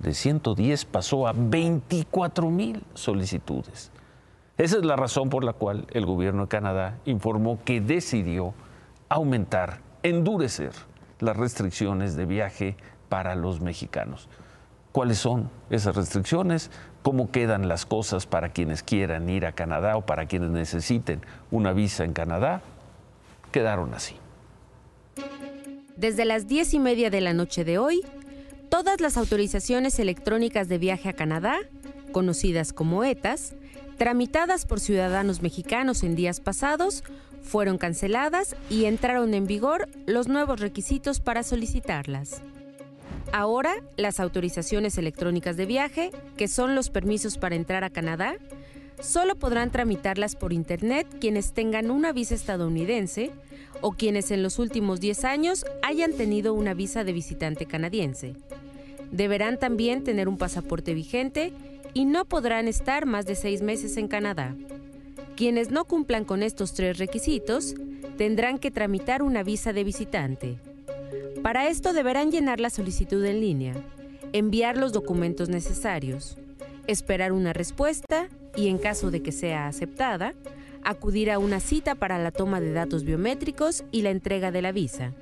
de 0.00 0.14
110, 0.14 0.86
pasó 0.86 1.28
a 1.28 1.32
24 1.32 2.50
mil 2.50 2.82
solicitudes. 2.94 3.92
Esa 4.60 4.76
es 4.76 4.84
la 4.84 4.94
razón 4.94 5.30
por 5.30 5.42
la 5.42 5.54
cual 5.54 5.86
el 5.90 6.04
gobierno 6.04 6.42
de 6.42 6.48
Canadá 6.48 6.98
informó 7.06 7.64
que 7.64 7.80
decidió 7.80 8.52
aumentar, 9.08 9.80
endurecer 10.02 10.72
las 11.18 11.38
restricciones 11.38 12.14
de 12.14 12.26
viaje 12.26 12.76
para 13.08 13.36
los 13.36 13.62
mexicanos. 13.62 14.28
¿Cuáles 14.92 15.16
son 15.16 15.48
esas 15.70 15.96
restricciones? 15.96 16.70
¿Cómo 17.00 17.30
quedan 17.30 17.68
las 17.68 17.86
cosas 17.86 18.26
para 18.26 18.50
quienes 18.50 18.82
quieran 18.82 19.30
ir 19.30 19.46
a 19.46 19.52
Canadá 19.52 19.96
o 19.96 20.04
para 20.04 20.26
quienes 20.26 20.50
necesiten 20.50 21.22
una 21.50 21.72
visa 21.72 22.04
en 22.04 22.12
Canadá? 22.12 22.60
Quedaron 23.52 23.94
así. 23.94 24.16
Desde 25.96 26.26
las 26.26 26.48
diez 26.48 26.74
y 26.74 26.80
media 26.80 27.08
de 27.08 27.22
la 27.22 27.32
noche 27.32 27.64
de 27.64 27.78
hoy, 27.78 28.02
todas 28.68 29.00
las 29.00 29.16
autorizaciones 29.16 29.98
electrónicas 29.98 30.68
de 30.68 30.76
viaje 30.76 31.08
a 31.08 31.14
Canadá, 31.14 31.56
conocidas 32.12 32.74
como 32.74 33.04
ETAs, 33.04 33.54
tramitadas 34.00 34.64
por 34.64 34.80
ciudadanos 34.80 35.42
mexicanos 35.42 36.04
en 36.04 36.16
días 36.16 36.40
pasados, 36.40 37.04
fueron 37.42 37.76
canceladas 37.76 38.56
y 38.70 38.86
entraron 38.86 39.34
en 39.34 39.46
vigor 39.46 39.90
los 40.06 40.26
nuevos 40.26 40.58
requisitos 40.58 41.20
para 41.20 41.42
solicitarlas. 41.42 42.40
Ahora, 43.30 43.74
las 43.98 44.18
autorizaciones 44.18 44.96
electrónicas 44.96 45.58
de 45.58 45.66
viaje, 45.66 46.12
que 46.38 46.48
son 46.48 46.74
los 46.74 46.88
permisos 46.88 47.36
para 47.36 47.56
entrar 47.56 47.84
a 47.84 47.90
Canadá, 47.90 48.36
solo 49.02 49.34
podrán 49.34 49.70
tramitarlas 49.70 50.34
por 50.34 50.54
Internet 50.54 51.06
quienes 51.20 51.52
tengan 51.52 51.90
una 51.90 52.14
visa 52.14 52.34
estadounidense 52.34 53.32
o 53.82 53.92
quienes 53.92 54.30
en 54.30 54.42
los 54.42 54.58
últimos 54.58 55.00
10 55.00 55.24
años 55.26 55.66
hayan 55.82 56.14
tenido 56.14 56.54
una 56.54 56.72
visa 56.72 57.04
de 57.04 57.12
visitante 57.12 57.66
canadiense. 57.66 58.34
Deberán 59.10 59.58
también 59.58 60.04
tener 60.04 60.26
un 60.26 60.38
pasaporte 60.38 60.94
vigente 60.94 61.52
y 61.94 62.04
no 62.04 62.24
podrán 62.24 62.68
estar 62.68 63.06
más 63.06 63.26
de 63.26 63.34
seis 63.34 63.62
meses 63.62 63.96
en 63.96 64.08
Canadá. 64.08 64.54
Quienes 65.36 65.70
no 65.70 65.84
cumplan 65.84 66.24
con 66.24 66.42
estos 66.42 66.74
tres 66.74 66.98
requisitos 66.98 67.74
tendrán 68.16 68.58
que 68.58 68.70
tramitar 68.70 69.22
una 69.22 69.42
visa 69.42 69.72
de 69.72 69.84
visitante. 69.84 70.58
Para 71.42 71.68
esto 71.68 71.92
deberán 71.92 72.30
llenar 72.30 72.60
la 72.60 72.70
solicitud 72.70 73.24
en 73.24 73.40
línea, 73.40 73.74
enviar 74.32 74.76
los 74.76 74.92
documentos 74.92 75.48
necesarios, 75.48 76.36
esperar 76.86 77.32
una 77.32 77.52
respuesta 77.52 78.28
y 78.56 78.68
en 78.68 78.78
caso 78.78 79.10
de 79.10 79.22
que 79.22 79.32
sea 79.32 79.66
aceptada, 79.66 80.34
acudir 80.82 81.30
a 81.30 81.38
una 81.38 81.60
cita 81.60 81.94
para 81.94 82.18
la 82.18 82.30
toma 82.30 82.60
de 82.60 82.72
datos 82.72 83.04
biométricos 83.04 83.84
y 83.90 84.02
la 84.02 84.10
entrega 84.10 84.50
de 84.50 84.62
la 84.62 84.72
visa. 84.72 85.12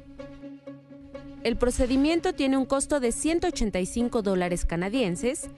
El 1.44 1.56
procedimiento 1.56 2.32
tiene 2.32 2.56
un 2.56 2.64
costo 2.64 3.00
de 3.00 3.12
185 3.12 4.22
dólares 4.22 4.64
canadienses 4.64 5.48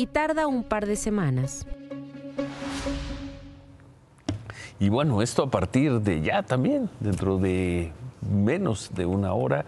y 0.00 0.06
tarda 0.06 0.46
un 0.46 0.64
par 0.64 0.86
de 0.86 0.96
semanas. 0.96 1.66
Y 4.78 4.88
bueno, 4.88 5.20
esto 5.20 5.42
a 5.42 5.50
partir 5.50 6.00
de 6.00 6.22
ya 6.22 6.42
también, 6.42 6.88
dentro 7.00 7.36
de 7.36 7.92
menos 8.22 8.92
de 8.94 9.04
una 9.04 9.34
hora, 9.34 9.66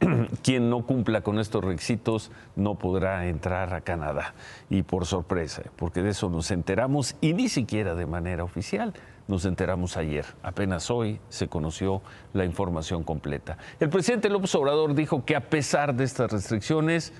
quien 0.42 0.70
no 0.70 0.86
cumpla 0.86 1.20
con 1.20 1.38
estos 1.38 1.62
requisitos 1.62 2.30
no 2.54 2.76
podrá 2.76 3.26
entrar 3.26 3.74
a 3.74 3.82
Canadá. 3.82 4.32
Y 4.70 4.80
por 4.80 5.04
sorpresa, 5.04 5.64
porque 5.76 6.02
de 6.02 6.10
eso 6.10 6.30
nos 6.30 6.50
enteramos 6.50 7.14
y 7.20 7.34
ni 7.34 7.50
siquiera 7.50 7.94
de 7.94 8.06
manera 8.06 8.44
oficial. 8.44 8.94
Nos 9.28 9.44
enteramos 9.44 9.98
ayer, 9.98 10.24
apenas 10.42 10.90
hoy 10.90 11.20
se 11.28 11.48
conoció 11.48 12.00
la 12.32 12.46
información 12.46 13.02
completa. 13.02 13.58
El 13.78 13.90
presidente 13.90 14.30
López 14.30 14.54
Obrador 14.54 14.94
dijo 14.94 15.26
que 15.26 15.36
a 15.36 15.40
pesar 15.40 15.94
de 15.94 16.04
estas 16.04 16.32
restricciones, 16.32 17.12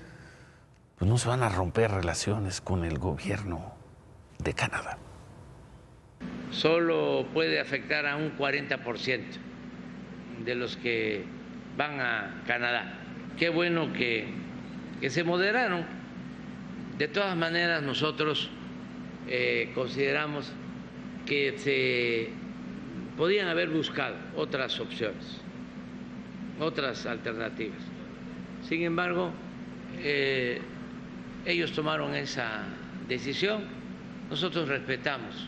pues 0.97 1.09
no 1.09 1.17
se 1.17 1.29
van 1.29 1.43
a 1.43 1.49
romper 1.49 1.91
relaciones 1.91 2.59
con 2.59 2.83
el 2.83 2.97
gobierno 2.97 3.73
de 4.39 4.53
Canadá. 4.53 4.97
Solo 6.51 7.27
puede 7.33 7.59
afectar 7.59 8.05
a 8.07 8.15
un 8.15 8.35
40% 8.37 9.21
de 10.43 10.55
los 10.55 10.75
que 10.77 11.23
van 11.77 11.99
a 11.99 12.43
Canadá. 12.47 12.99
Qué 13.37 13.49
bueno 13.49 13.93
que, 13.93 14.27
que 14.99 15.09
se 15.09 15.23
moderaron. 15.23 15.85
De 16.97 17.07
todas 17.07 17.37
maneras, 17.37 17.83
nosotros 17.83 18.49
eh, 19.27 19.71
consideramos 19.75 20.51
que 21.27 21.59
se 21.59 22.29
podían 23.17 23.49
haber 23.49 23.69
buscado 23.69 24.15
otras 24.35 24.79
opciones, 24.79 25.41
otras 26.59 27.05
alternativas. 27.05 27.77
Sin 28.67 28.81
embargo, 28.81 29.31
eh, 29.99 30.59
ellos 31.47 31.71
tomaron 31.71 32.13
esa 32.13 32.63
decisión, 33.07 33.63
nosotros 34.29 34.67
respetamos. 34.67 35.47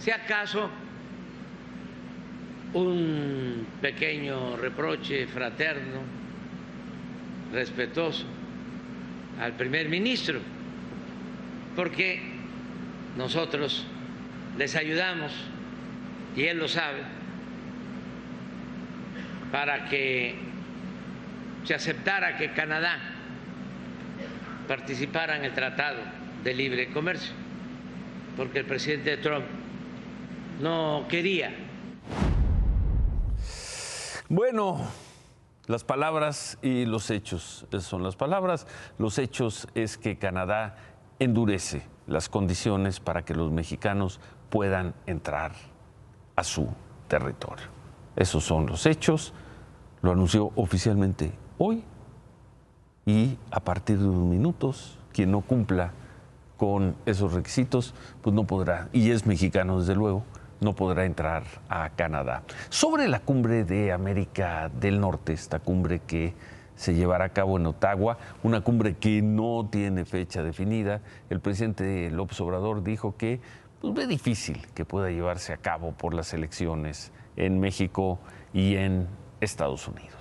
Si 0.00 0.10
acaso 0.10 0.68
un 2.74 3.64
pequeño 3.80 4.56
reproche 4.56 5.28
fraterno, 5.28 6.00
respetuoso 7.52 8.26
al 9.40 9.52
primer 9.52 9.88
ministro, 9.88 10.40
porque 11.76 12.20
nosotros 13.16 13.86
les 14.58 14.74
ayudamos, 14.74 15.32
y 16.36 16.42
él 16.42 16.58
lo 16.58 16.66
sabe, 16.66 17.02
para 19.52 19.88
que 19.88 20.34
se 21.62 21.74
aceptara 21.74 22.36
que 22.36 22.50
Canadá 22.50 23.07
participara 24.68 25.36
en 25.36 25.44
el 25.44 25.54
Tratado 25.54 25.98
de 26.44 26.54
Libre 26.54 26.92
Comercio, 26.92 27.32
porque 28.36 28.60
el 28.60 28.66
presidente 28.66 29.16
Trump 29.16 29.46
no 30.60 31.06
quería. 31.08 31.52
Bueno, 34.28 34.86
las 35.66 35.84
palabras 35.84 36.58
y 36.62 36.84
los 36.84 37.10
hechos 37.10 37.66
son 37.80 38.02
las 38.02 38.14
palabras. 38.14 38.66
Los 38.98 39.18
hechos 39.18 39.66
es 39.74 39.96
que 39.96 40.18
Canadá 40.18 40.76
endurece 41.18 41.82
las 42.06 42.28
condiciones 42.28 43.00
para 43.00 43.24
que 43.24 43.34
los 43.34 43.50
mexicanos 43.50 44.20
puedan 44.50 44.94
entrar 45.06 45.52
a 46.36 46.44
su 46.44 46.68
territorio. 47.08 47.66
Esos 48.16 48.44
son 48.44 48.66
los 48.66 48.86
hechos. 48.86 49.32
Lo 50.02 50.12
anunció 50.12 50.52
oficialmente 50.56 51.32
hoy 51.58 51.84
y 53.08 53.38
a 53.50 53.60
partir 53.60 53.98
de 53.98 54.06
unos 54.06 54.26
minutos, 54.26 54.98
quien 55.14 55.30
no 55.30 55.40
cumpla 55.40 55.92
con 56.58 56.94
esos 57.06 57.32
requisitos, 57.32 57.94
pues 58.20 58.34
no 58.34 58.44
podrá, 58.44 58.90
y 58.92 59.12
es 59.12 59.24
mexicano 59.24 59.80
desde 59.80 59.94
luego, 59.94 60.24
no 60.60 60.74
podrá 60.74 61.06
entrar 61.06 61.44
a 61.70 61.88
Canadá. 61.88 62.42
Sobre 62.68 63.08
la 63.08 63.20
cumbre 63.20 63.64
de 63.64 63.92
América 63.92 64.70
del 64.78 65.00
Norte, 65.00 65.32
esta 65.32 65.58
cumbre 65.58 66.00
que 66.00 66.34
se 66.76 66.94
llevará 66.94 67.24
a 67.24 67.28
cabo 67.30 67.56
en 67.56 67.64
Ottawa, 67.64 68.18
una 68.42 68.60
cumbre 68.60 68.98
que 68.98 69.22
no 69.22 69.66
tiene 69.72 70.04
fecha 70.04 70.42
definida, 70.42 71.00
el 71.30 71.40
presidente 71.40 72.10
López 72.10 72.38
Obrador 72.42 72.82
dijo 72.82 73.16
que 73.16 73.40
pues, 73.80 73.94
ve 73.94 74.06
difícil 74.06 74.66
que 74.74 74.84
pueda 74.84 75.08
llevarse 75.08 75.54
a 75.54 75.56
cabo 75.56 75.92
por 75.92 76.12
las 76.12 76.34
elecciones 76.34 77.10
en 77.36 77.58
México 77.58 78.18
y 78.52 78.74
en 78.74 79.06
Estados 79.40 79.88
Unidos. 79.88 80.17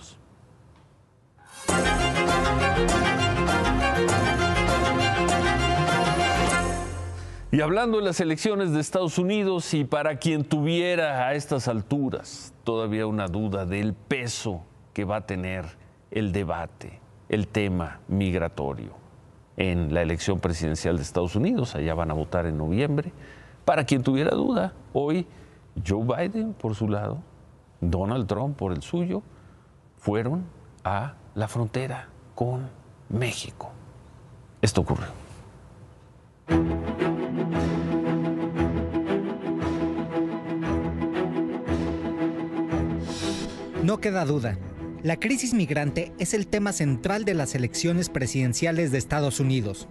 Y 7.49 7.61
hablando 7.61 7.97
de 7.97 8.03
las 8.03 8.19
elecciones 8.19 8.71
de 8.71 8.79
Estados 8.79 9.17
Unidos 9.17 9.73
y 9.73 9.83
para 9.83 10.17
quien 10.17 10.43
tuviera 10.43 11.27
a 11.27 11.33
estas 11.33 11.67
alturas 11.67 12.53
todavía 12.63 13.07
una 13.07 13.27
duda 13.27 13.65
del 13.65 13.93
peso 13.93 14.61
que 14.93 15.05
va 15.05 15.15
a 15.15 15.25
tener 15.25 15.65
el 16.11 16.33
debate, 16.33 16.99
el 17.29 17.47
tema 17.47 17.99
migratorio 18.07 18.91
en 19.55 19.93
la 19.93 20.03
elección 20.03 20.39
presidencial 20.39 20.97
de 20.97 21.01
Estados 21.01 21.35
Unidos, 21.35 21.73
allá 21.73 21.95
van 21.95 22.11
a 22.11 22.13
votar 22.13 22.45
en 22.45 22.57
noviembre, 22.57 23.11
para 23.65 23.85
quien 23.85 24.03
tuviera 24.03 24.35
duda, 24.35 24.73
hoy 24.93 25.25
Joe 25.83 26.03
Biden 26.03 26.53
por 26.53 26.75
su 26.75 26.87
lado, 26.87 27.17
Donald 27.81 28.27
Trump 28.27 28.55
por 28.55 28.71
el 28.71 28.83
suyo, 28.83 29.23
fueron 29.97 30.43
a 30.83 31.15
la 31.37 31.47
frontera 31.47 32.09
con 32.33 32.67
México. 33.09 33.71
Esto 34.59 34.81
ocurrió. 34.81 35.05
No 43.83 43.99
queda 43.99 44.25
duda, 44.25 44.57
la 45.03 45.17
crisis 45.17 45.53
migrante 45.53 46.11
es 46.17 46.33
el 46.33 46.47
tema 46.47 46.73
central 46.73 47.23
de 47.23 47.35
las 47.35 47.53
elecciones 47.53 48.09
presidenciales 48.09 48.91
de 48.91 48.97
Estados 48.97 49.39
Unidos. 49.39 49.87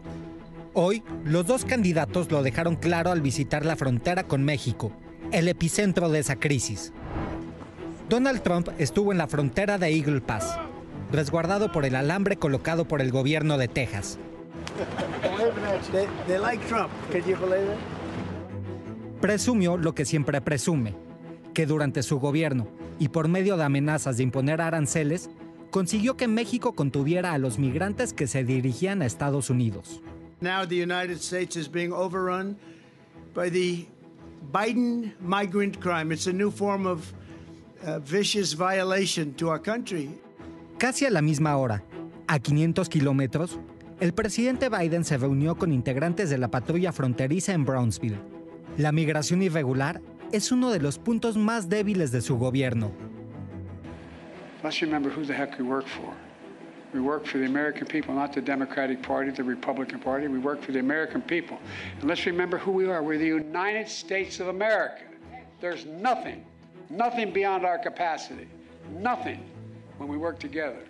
Hoy, 0.75 1.05
los 1.25 1.47
dos 1.47 1.65
candidatos 1.65 2.29
lo 2.29 2.43
dejaron 2.43 2.75
claro 2.75 3.13
al 3.13 3.21
visitar 3.21 3.65
la 3.65 3.77
frontera 3.77 4.25
con 4.25 4.45
México, 4.45 4.91
el 5.31 5.47
epicentro 5.47 6.09
de 6.09 6.19
esa 6.19 6.35
crisis. 6.35 6.93
Donald 8.09 8.43
Trump 8.43 8.69
estuvo 8.79 9.13
en 9.13 9.19
la 9.19 9.29
frontera 9.29 9.79
de 9.79 9.89
Eagle 9.89 10.21
Pass, 10.21 10.59
resguardado 11.13 11.71
por 11.73 11.85
el 11.85 11.95
alambre 11.95 12.37
colocado 12.37 12.87
por 12.87 13.01
el 13.01 13.11
gobierno 13.11 13.59
de 13.59 13.69
Texas. 13.69 14.19
Presumió 19.21 19.77
lo 19.77 19.95
que 19.95 20.05
siempre 20.05 20.41
presume, 20.41 20.95
que 21.55 21.67
durante 21.67 22.03
su 22.03 22.19
gobierno 22.19 22.69
y 22.99 23.09
por 23.09 23.29
medio 23.29 23.57
de 23.57 23.65
amenazas 23.65 24.17
de 24.17 24.23
imponer 24.23 24.61
aranceles, 24.61 25.31
consiguió 25.71 26.17
que 26.17 26.29
México 26.29 26.75
contuviera 26.75 27.33
a 27.33 27.39
los 27.39 27.59
migrantes 27.59 28.13
que 28.13 28.27
se 28.27 28.45
dirigían 28.45 29.03
a 29.03 29.07
Estados 29.07 29.51
Unidos. 29.51 30.01
Now 30.41 30.67
the 30.67 30.77
United 30.77 31.19
States 31.19 31.57
is 31.57 31.71
being 31.71 31.93
overrun 31.93 32.57
by 33.35 33.51
the 33.51 33.87
Biden 34.53 35.15
migrant 35.21 35.81
crime. 35.81 36.13
It's 36.13 36.27
a 36.27 36.33
new 36.33 36.51
form 36.51 36.87
of 36.87 37.13
uh, 37.85 37.99
vicious 38.01 38.53
violation 38.53 39.35
to 39.35 39.49
our 39.49 39.59
country. 39.59 40.11
Casi 40.79 41.07
a 41.07 41.11
la 41.11 41.23
misma 41.23 41.57
hora, 41.57 41.83
a 42.27 42.39
500 42.39 42.91
kilómetros, 42.91 43.59
el 43.99 44.13
presidente 44.13 44.69
Biden 44.69 45.05
se 45.05 45.17
reunió 45.17 45.55
con 45.55 45.73
integrantes 45.73 46.29
de 46.29 46.37
la 46.37 46.49
patrulla 46.49 46.93
fronteriza 46.93 47.55
en 47.55 47.65
Brownsville. 47.65 48.19
La 48.77 48.93
migración 48.93 49.41
irregular 49.41 50.03
es 50.33 50.53
uno 50.53 50.71
de 50.71 50.81
los 50.81 50.99
puntos 50.99 51.39
más 51.39 51.71
débiles 51.71 52.13
de 52.13 52.21
su 52.21 52.37
gobierno. 52.37 52.93
Let's 54.63 54.83
remember 54.83 55.11
who 55.11 55.25
the 55.25 55.33
heck 55.33 55.59
we 55.59 55.65
work 55.65 55.87
for. 55.87 56.13
We 56.93 57.01
work 57.01 57.25
for 57.25 57.39
the 57.39 57.47
American 57.47 57.87
people, 57.87 58.15
not 58.15 58.35
the 58.35 58.43
Democratic 58.43 59.01
Party, 59.01 59.31
the 59.31 59.45
Republican 59.45 59.99
Party. 59.99 60.29
We 60.29 60.39
work 60.39 60.61
for 60.61 60.73
the 60.73 60.81
American 60.81 61.23
people. 61.23 61.57
And 62.01 62.05
let's 62.05 62.27
remember 62.27 62.59
who 62.59 62.73
we 62.73 62.87
are. 62.87 63.03
We're 63.03 63.17
the 63.17 63.25
United 63.25 63.89
States 63.89 64.41
of 64.41 64.49
America. 64.49 65.05
There's 65.59 65.87
nothing, 65.87 66.45
nothing 66.91 67.33
beyond 67.33 67.65
our 67.65 67.79
capacity. 67.79 68.47
Nothing 68.93 69.41
when 69.99 70.09
we 70.09 70.17
work 70.17 70.39
together. 70.39 70.85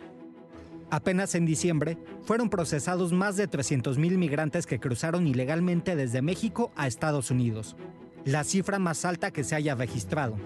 Apenas 0.90 1.34
en 1.34 1.46
diciembre, 1.46 1.98
fueron 2.22 2.48
procesados 2.48 3.12
más 3.12 3.36
de 3.36 3.48
300.000 3.48 4.16
migrantes 4.18 4.66
que 4.66 4.78
cruzaron 4.78 5.26
ilegalmente 5.26 5.96
desde 5.96 6.22
México 6.22 6.70
a 6.76 6.86
Estados 6.86 7.30
Unidos, 7.30 7.76
la 8.24 8.44
cifra 8.44 8.78
más 8.78 9.04
alta 9.04 9.32
que 9.32 9.42
se 9.42 9.56
haya 9.56 9.74
registrado. 9.74 10.36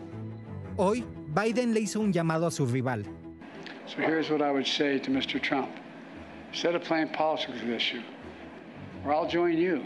Hoy, 0.77 1.05
Biden 1.35 1.75
le 1.75 1.81
hizo 1.81 2.01
un 2.01 2.13
llamado 2.13 2.47
a 2.47 2.51
su 2.51 2.67
rival. 2.67 3.05
So 3.87 4.01
here's 4.01 4.31
what 4.31 4.41
I 4.41 4.51
would 4.51 4.67
say 4.67 4.99
to 5.01 5.11
Mr. 5.11 5.41
Trump. 5.41 5.71
Instead 6.53 6.75
of 6.75 6.83
playing 6.83 7.09
politics 7.13 7.61
with 7.61 7.67
this 7.67 7.83
issue, 7.83 8.03
or 9.05 9.13
I'll 9.13 9.29
join 9.29 9.59
you 9.59 9.83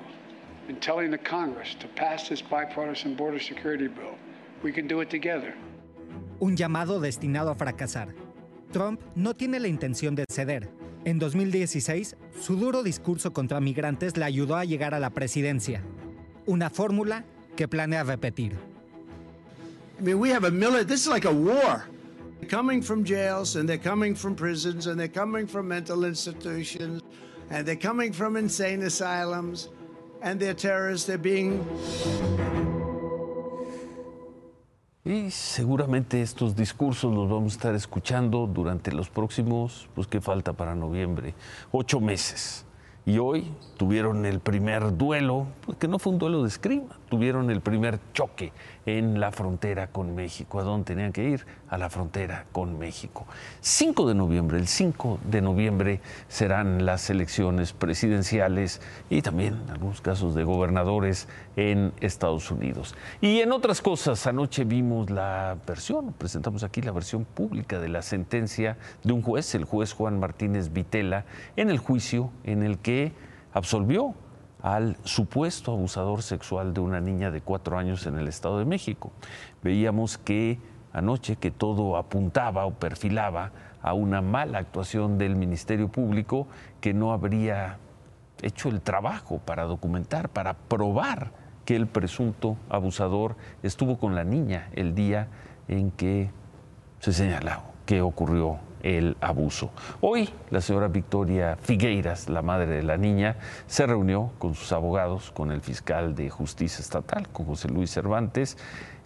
in 0.68 0.76
telling 0.76 1.10
the 1.10 1.18
Congress 1.18 1.74
to 1.80 1.88
pass 1.88 2.28
this 2.28 2.42
bipartisan 2.42 3.14
border 3.14 3.38
security 3.38 3.88
bill. 3.88 4.16
We 4.62 4.72
can 4.72 4.86
do 4.86 5.00
it 5.00 5.10
together. 5.10 5.54
Un 6.40 6.56
llamado 6.56 7.00
destinado 7.00 7.50
a 7.50 7.54
fracasar. 7.54 8.14
Trump 8.74 9.00
no 9.14 9.34
tiene 9.34 9.60
la 9.60 9.68
intención 9.68 10.16
de 10.16 10.24
ceder. 10.28 10.68
En 11.04 11.20
2016, 11.20 12.16
su 12.40 12.56
duro 12.56 12.82
discurso 12.82 13.32
contra 13.32 13.60
migrantes 13.60 14.16
le 14.16 14.24
ayudó 14.24 14.56
a 14.56 14.64
llegar 14.64 14.94
a 14.94 14.98
la 14.98 15.10
presidencia. 15.10 15.80
Una 16.44 16.70
fórmula 16.70 17.24
que 17.54 17.68
planea 17.68 18.02
repetir. 18.02 18.54
I 20.00 20.02
mean, 20.02 20.18
we 20.18 20.32
have 20.32 20.44
a 20.44 20.50
military, 20.50 20.84
this 20.86 21.02
is 21.02 21.06
like 21.06 21.24
a 21.24 21.32
war. 21.32 21.84
They're 22.40 22.50
coming 22.50 22.82
from 22.82 23.04
jails 23.04 23.54
and 23.54 23.68
they're 23.68 23.78
coming 23.78 24.16
from 24.16 24.34
prisons 24.34 24.88
and 24.88 24.98
they're 24.98 25.06
coming 25.06 25.46
from 25.46 25.68
mental 25.68 26.04
institutions 26.04 27.00
and 27.50 27.64
they're 27.64 27.76
coming 27.76 28.12
from 28.12 28.36
insane 28.36 28.82
asylums 28.82 29.68
and 30.20 30.40
they're 30.40 30.52
terrorists. 30.52 31.06
They're 31.06 31.16
being 31.16 31.64
Y 35.06 35.30
seguramente 35.30 36.22
estos 36.22 36.56
discursos 36.56 37.14
los 37.14 37.28
vamos 37.28 37.52
a 37.52 37.56
estar 37.56 37.74
escuchando 37.74 38.46
durante 38.46 38.90
los 38.90 39.10
próximos, 39.10 39.86
pues 39.94 40.06
que 40.06 40.22
falta 40.22 40.54
para 40.54 40.74
noviembre, 40.74 41.34
ocho 41.72 42.00
meses. 42.00 42.64
Y 43.04 43.18
hoy 43.18 43.52
tuvieron 43.76 44.24
el 44.24 44.40
primer 44.40 44.96
duelo, 44.96 45.46
pues 45.66 45.76
que 45.76 45.88
no 45.88 45.98
fue 45.98 46.14
un 46.14 46.18
duelo 46.18 46.40
de 46.40 46.48
escrima, 46.48 46.98
tuvieron 47.14 47.48
el 47.48 47.60
primer 47.60 48.00
choque 48.12 48.52
en 48.86 49.20
la 49.20 49.30
frontera 49.30 49.86
con 49.86 50.16
México. 50.16 50.58
¿A 50.58 50.64
dónde 50.64 50.84
tenían 50.84 51.12
que 51.12 51.22
ir? 51.22 51.46
A 51.68 51.78
la 51.78 51.88
frontera 51.88 52.44
con 52.50 52.76
México. 52.76 53.24
5 53.60 54.08
de 54.08 54.16
noviembre, 54.16 54.58
el 54.58 54.66
5 54.66 55.20
de 55.22 55.40
noviembre 55.40 56.00
serán 56.26 56.84
las 56.84 57.08
elecciones 57.10 57.72
presidenciales 57.72 58.80
y 59.10 59.22
también 59.22 59.62
algunos 59.70 60.00
casos 60.00 60.34
de 60.34 60.42
gobernadores 60.42 61.28
en 61.54 61.92
Estados 62.00 62.50
Unidos. 62.50 62.96
Y 63.20 63.38
en 63.42 63.52
otras 63.52 63.80
cosas, 63.80 64.26
anoche 64.26 64.64
vimos 64.64 65.08
la 65.08 65.56
versión, 65.68 66.14
presentamos 66.14 66.64
aquí 66.64 66.82
la 66.82 66.90
versión 66.90 67.24
pública 67.24 67.78
de 67.78 67.90
la 67.90 68.02
sentencia 68.02 68.76
de 69.04 69.12
un 69.12 69.22
juez, 69.22 69.54
el 69.54 69.62
juez 69.62 69.92
Juan 69.92 70.18
Martínez 70.18 70.72
Vitela, 70.72 71.26
en 71.54 71.70
el 71.70 71.78
juicio 71.78 72.32
en 72.42 72.64
el 72.64 72.78
que 72.78 73.12
absolvió 73.52 74.16
al 74.64 74.96
supuesto 75.04 75.72
abusador 75.72 76.22
sexual 76.22 76.72
de 76.72 76.80
una 76.80 76.98
niña 76.98 77.30
de 77.30 77.42
cuatro 77.42 77.76
años 77.76 78.06
en 78.06 78.18
el 78.18 78.28
Estado 78.28 78.58
de 78.58 78.64
México. 78.64 79.12
Veíamos 79.62 80.16
que 80.16 80.58
anoche 80.94 81.36
que 81.36 81.50
todo 81.50 81.98
apuntaba 81.98 82.64
o 82.64 82.72
perfilaba 82.72 83.52
a 83.82 83.92
una 83.92 84.22
mala 84.22 84.56
actuación 84.56 85.18
del 85.18 85.36
Ministerio 85.36 85.88
Público 85.88 86.46
que 86.80 86.94
no 86.94 87.12
habría 87.12 87.76
hecho 88.40 88.70
el 88.70 88.80
trabajo 88.80 89.38
para 89.38 89.64
documentar, 89.64 90.30
para 90.30 90.54
probar 90.54 91.32
que 91.66 91.76
el 91.76 91.86
presunto 91.86 92.56
abusador 92.70 93.36
estuvo 93.62 93.98
con 93.98 94.14
la 94.14 94.24
niña 94.24 94.70
el 94.72 94.94
día 94.94 95.28
en 95.68 95.90
que 95.90 96.30
se 97.00 97.12
señaló 97.12 97.60
que 97.84 98.00
ocurrió 98.00 98.60
el 98.84 99.16
abuso. 99.22 99.70
Hoy 100.02 100.28
la 100.50 100.60
señora 100.60 100.88
Victoria 100.88 101.56
Figueiras, 101.56 102.28
la 102.28 102.42
madre 102.42 102.66
de 102.66 102.82
la 102.82 102.98
niña, 102.98 103.36
se 103.66 103.86
reunió 103.86 104.30
con 104.38 104.54
sus 104.54 104.72
abogados, 104.72 105.30
con 105.30 105.50
el 105.50 105.62
fiscal 105.62 106.14
de 106.14 106.28
justicia 106.28 106.82
estatal, 106.82 107.28
con 107.30 107.46
José 107.46 107.68
Luis 107.68 107.90
Cervantes, 107.90 108.58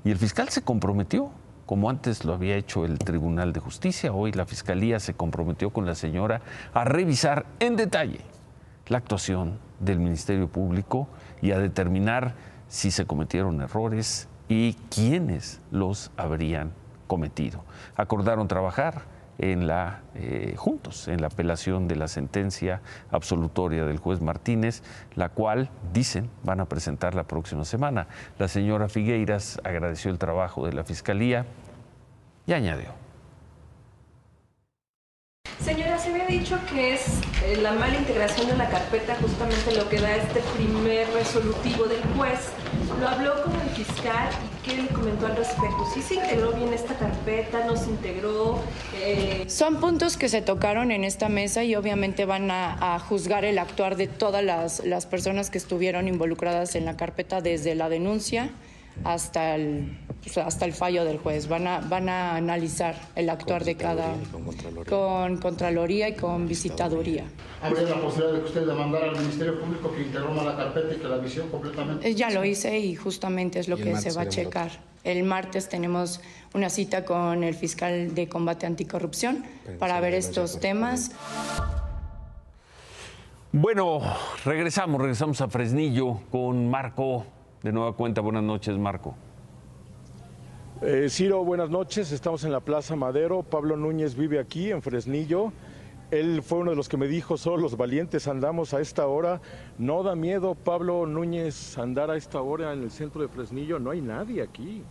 y 0.04 0.10
el 0.10 0.18
fiscal 0.18 0.48
se 0.48 0.62
comprometió, 0.62 1.30
como 1.64 1.90
antes 1.90 2.24
lo 2.24 2.34
había 2.34 2.56
hecho 2.56 2.84
el 2.84 2.98
Tribunal 2.98 3.52
de 3.52 3.60
Justicia, 3.60 4.12
hoy 4.12 4.32
la 4.32 4.46
Fiscalía 4.46 4.98
se 4.98 5.14
comprometió 5.14 5.70
con 5.70 5.86
la 5.86 5.94
señora 5.94 6.40
a 6.74 6.84
revisar 6.84 7.46
en 7.60 7.76
detalle 7.76 8.20
la 8.88 8.98
actuación 8.98 9.58
del 9.78 10.00
Ministerio 10.00 10.48
Público 10.48 11.08
y 11.40 11.52
a 11.52 11.58
determinar 11.58 12.34
si 12.66 12.90
se 12.90 13.06
cometieron 13.06 13.60
errores 13.60 14.28
y 14.48 14.74
quiénes 14.90 15.60
los 15.70 16.10
habrían 16.16 16.72
cometido. 17.06 17.64
Acordaron 17.96 18.48
trabajar 18.48 19.17
en 19.38 19.66
la, 19.66 20.02
eh, 20.14 20.54
juntos 20.56 21.08
en 21.08 21.20
la 21.20 21.28
apelación 21.28 21.88
de 21.88 21.96
la 21.96 22.08
sentencia 22.08 22.82
absolutoria 23.10 23.84
del 23.84 23.98
juez 23.98 24.20
Martínez, 24.20 24.82
la 25.14 25.28
cual, 25.28 25.70
dicen, 25.92 26.28
van 26.42 26.60
a 26.60 26.66
presentar 26.66 27.14
la 27.14 27.24
próxima 27.24 27.64
semana. 27.64 28.08
La 28.38 28.48
señora 28.48 28.88
Figueiras 28.88 29.60
agradeció 29.64 30.10
el 30.10 30.18
trabajo 30.18 30.66
de 30.66 30.72
la 30.72 30.84
Fiscalía 30.84 31.46
y 32.46 32.52
añadió. 32.52 32.90
Señora, 35.60 35.98
se 35.98 36.10
había 36.10 36.26
dicho 36.48 36.60
que 36.72 36.94
es 36.94 37.02
eh, 37.44 37.58
la 37.60 37.72
mala 37.72 37.94
integración 37.94 38.46
de 38.46 38.56
la 38.56 38.70
carpeta 38.70 39.14
justamente 39.20 39.74
lo 39.76 39.86
que 39.90 40.00
da 40.00 40.16
este 40.16 40.40
primer 40.56 41.06
resolutivo 41.12 41.84
del 41.84 42.00
juez. 42.16 42.38
Lo 42.98 43.06
habló 43.06 43.42
con 43.42 43.52
el 43.60 43.68
fiscal 43.68 44.30
y 44.64 44.66
qué 44.66 44.82
le 44.82 44.88
comentó 44.88 45.26
al 45.26 45.36
respecto. 45.36 45.84
¿Sí 45.92 46.00
se 46.00 46.14
integró 46.14 46.52
bien 46.52 46.72
esta 46.72 46.94
carpeta? 46.94 47.66
¿No 47.66 47.76
se 47.76 47.90
integró? 47.90 48.62
Eh... 48.94 49.44
Son 49.46 49.78
puntos 49.78 50.16
que 50.16 50.30
se 50.30 50.40
tocaron 50.40 50.90
en 50.90 51.04
esta 51.04 51.28
mesa 51.28 51.64
y 51.64 51.74
obviamente 51.74 52.24
van 52.24 52.50
a, 52.50 52.94
a 52.94 52.98
juzgar 52.98 53.44
el 53.44 53.58
actuar 53.58 53.96
de 53.96 54.06
todas 54.06 54.42
las, 54.42 54.82
las 54.86 55.04
personas 55.04 55.50
que 55.50 55.58
estuvieron 55.58 56.08
involucradas 56.08 56.76
en 56.76 56.86
la 56.86 56.96
carpeta 56.96 57.42
desde 57.42 57.74
la 57.74 57.90
denuncia 57.90 58.50
hasta 59.04 59.54
el, 59.54 59.98
pues, 60.22 60.38
hasta 60.38 60.64
el 60.64 60.72
fallo 60.72 61.04
del 61.04 61.18
juez. 61.18 61.48
Van 61.48 61.66
a, 61.66 61.80
van 61.80 62.08
a 62.08 62.36
analizar 62.36 62.94
el 63.16 63.30
actuar 63.30 63.64
de 63.64 63.76
cada... 63.76 64.12
Con 64.32 64.44
Contraloría. 64.44 64.84
Con 64.90 65.36
Contraloría 65.38 66.08
y 66.08 66.14
con 66.14 66.48
Visitaduría. 66.48 67.24
¿Habría 67.62 67.82
la 67.82 68.00
posibilidad 68.00 68.34
de 68.34 68.40
que 68.40 68.46
usted 68.46 68.66
demandara 68.66 69.10
al 69.10 69.16
Ministerio 69.18 69.60
Público 69.60 69.92
que 69.94 70.02
integró 70.02 70.34
la 70.34 70.56
carpeta 70.56 70.94
y 70.94 70.98
que 70.98 71.08
la 71.08 71.18
visión 71.18 71.48
completamente? 71.48 72.08
Eh, 72.08 72.14
Ya 72.14 72.30
lo 72.30 72.44
hice 72.44 72.78
y 72.78 72.94
justamente 72.94 73.58
es 73.58 73.68
lo 73.68 73.76
que 73.76 73.96
se 73.96 74.12
va 74.12 74.22
a 74.22 74.28
checar. 74.28 74.70
El 75.04 75.22
martes 75.22 75.68
tenemos 75.68 76.20
una 76.54 76.68
cita 76.68 77.04
con 77.04 77.44
el 77.44 77.54
fiscal 77.54 78.14
de 78.14 78.28
combate 78.28 78.66
anticorrupción 78.66 79.44
para 79.78 80.00
ver 80.00 80.14
estos 80.14 80.60
temas. 80.60 81.12
Bueno, 83.52 84.00
regresamos, 84.44 85.00
regresamos 85.00 85.40
a 85.40 85.48
Fresnillo 85.48 86.20
con 86.30 86.68
Marco. 86.68 87.24
De 87.62 87.72
nueva 87.72 87.92
cuenta, 87.92 88.20
buenas 88.20 88.44
noches, 88.44 88.78
Marco. 88.78 89.16
Eh, 90.80 91.08
Ciro, 91.10 91.44
buenas 91.44 91.70
noches. 91.70 92.12
Estamos 92.12 92.44
en 92.44 92.52
la 92.52 92.60
Plaza 92.60 92.94
Madero. 92.94 93.42
Pablo 93.42 93.76
Núñez 93.76 94.14
vive 94.14 94.38
aquí, 94.38 94.70
en 94.70 94.80
Fresnillo. 94.80 95.52
Él 96.12 96.40
fue 96.42 96.58
uno 96.58 96.70
de 96.70 96.76
los 96.76 96.88
que 96.88 96.96
me 96.96 97.08
dijo, 97.08 97.36
solo 97.36 97.56
los 97.56 97.76
valientes 97.76 98.28
andamos 98.28 98.74
a 98.74 98.80
esta 98.80 99.08
hora. 99.08 99.40
No 99.76 100.04
da 100.04 100.14
miedo, 100.14 100.54
Pablo 100.54 101.04
Núñez, 101.04 101.76
andar 101.76 102.12
a 102.12 102.16
esta 102.16 102.40
hora 102.40 102.72
en 102.72 102.84
el 102.84 102.92
centro 102.92 103.22
de 103.22 103.28
Fresnillo. 103.28 103.80
No 103.80 103.90
hay 103.90 104.02
nadie 104.02 104.40
aquí. 104.40 104.84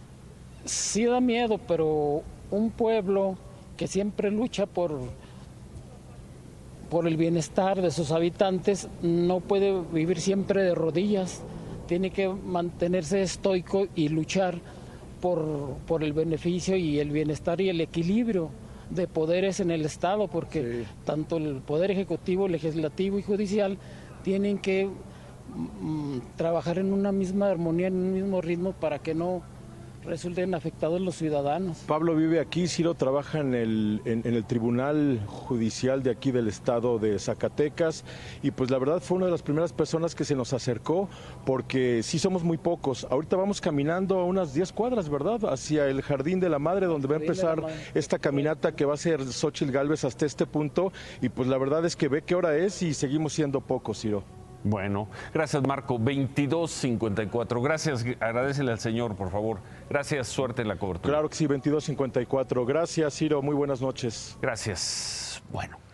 Sí 0.65 1.05
da 1.05 1.21
miedo, 1.21 1.59
pero 1.69 2.21
un 2.51 2.69
pueblo 2.71 3.37
que 3.77 3.87
siempre 3.87 4.29
lucha 4.29 4.65
por, 4.65 4.99
por 6.89 7.07
el 7.07 7.15
bienestar 7.15 7.81
de 7.81 7.91
sus 7.91 8.11
habitantes 8.11 8.89
no 9.01 9.39
puede 9.39 9.81
vivir 9.93 10.19
siempre 10.19 10.63
de 10.63 10.75
rodillas. 10.75 11.43
Tiene 11.87 12.11
que 12.11 12.27
mantenerse 12.27 13.21
estoico 13.21 13.87
y 13.95 14.09
luchar 14.09 14.59
por, 15.21 15.77
por 15.87 16.03
el 16.03 16.13
beneficio 16.13 16.75
y 16.75 16.99
el 16.99 17.11
bienestar 17.11 17.59
y 17.61 17.69
el 17.69 17.81
equilibrio 17.81 18.49
de 18.89 19.07
poderes 19.07 19.59
en 19.59 19.71
el 19.71 19.85
Estado, 19.85 20.27
porque 20.27 20.85
tanto 21.05 21.37
el 21.37 21.61
Poder 21.61 21.91
Ejecutivo, 21.91 22.47
Legislativo 22.47 23.19
y 23.19 23.23
Judicial 23.23 23.77
tienen 24.23 24.59
que 24.59 24.89
mm, 25.81 26.19
trabajar 26.35 26.79
en 26.79 26.93
una 26.93 27.11
misma 27.11 27.49
armonía, 27.49 27.87
en 27.87 27.95
un 27.95 28.13
mismo 28.13 28.41
ritmo 28.41 28.73
para 28.73 28.99
que 28.99 29.13
no 29.13 29.41
resulten 30.07 30.55
afectados 30.55 31.01
los 31.01 31.15
ciudadanos. 31.15 31.77
Pablo 31.85 32.15
vive 32.15 32.39
aquí, 32.39 32.67
Ciro 32.67 32.93
trabaja 32.93 33.39
en 33.39 33.53
el, 33.53 34.01
en, 34.05 34.25
el 34.25 34.45
Tribunal 34.45 35.21
Judicial 35.27 36.01
de 36.01 36.11
aquí 36.11 36.31
del 36.31 36.47
estado 36.47 36.97
de 36.97 37.19
Zacatecas 37.19 38.03
y 38.41 38.51
pues 38.51 38.71
la 38.71 38.79
verdad 38.79 39.01
fue 39.01 39.17
una 39.17 39.25
de 39.25 39.31
las 39.33 39.43
primeras 39.43 39.73
personas 39.73 40.15
que 40.15 40.23
se 40.23 40.35
nos 40.35 40.53
acercó 40.53 41.09
porque 41.45 42.01
sí 42.03 42.19
somos 42.19 42.43
muy 42.43 42.57
pocos. 42.57 43.05
Ahorita 43.09 43.35
vamos 43.35 43.61
caminando 43.61 44.19
a 44.19 44.25
unas 44.25 44.53
10 44.53 44.71
cuadras, 44.71 45.09
¿verdad? 45.09 45.45
Hacia 45.51 45.87
el 45.87 46.01
Jardín 46.01 46.39
de 46.39 46.49
la 46.49 46.59
Madre 46.59 46.87
donde 46.87 47.07
va 47.07 47.15
a 47.15 47.19
empezar 47.19 47.61
esta 47.93 48.17
caminata 48.17 48.75
que 48.75 48.85
va 48.85 48.93
a 48.93 48.97
ser 48.97 49.23
Xochitl 49.25 49.71
Galvez 49.71 50.05
hasta 50.05 50.25
este 50.25 50.45
punto 50.45 50.91
y 51.21 51.29
pues 51.29 51.47
la 51.47 51.57
verdad 51.57 51.85
es 51.85 51.95
que 51.95 52.07
ve 52.07 52.21
qué 52.21 52.35
hora 52.35 52.55
es 52.55 52.81
y 52.81 52.93
seguimos 52.93 53.33
siendo 53.33 53.61
pocos, 53.61 53.99
Ciro. 53.99 54.36
Bueno, 54.69 55.07
gracias 55.33 55.65
Marco. 55.65 55.97
22.54. 55.97 57.63
Gracias, 57.63 58.05
agradecele 58.19 58.71
al 58.71 58.79
señor, 58.79 59.15
por 59.15 59.31
favor. 59.31 59.59
Gracias, 59.89 60.27
suerte 60.27 60.61
en 60.61 60.67
la 60.67 60.77
cobertura. 60.77 61.13
Claro 61.13 61.29
que 61.29 61.35
sí, 61.35 61.47
22.54. 61.47 62.65
Gracias, 62.65 63.13
Ciro. 63.15 63.41
Muy 63.41 63.55
buenas 63.55 63.81
noches. 63.81 64.37
Gracias. 64.41 65.41
Bueno. 65.51 65.86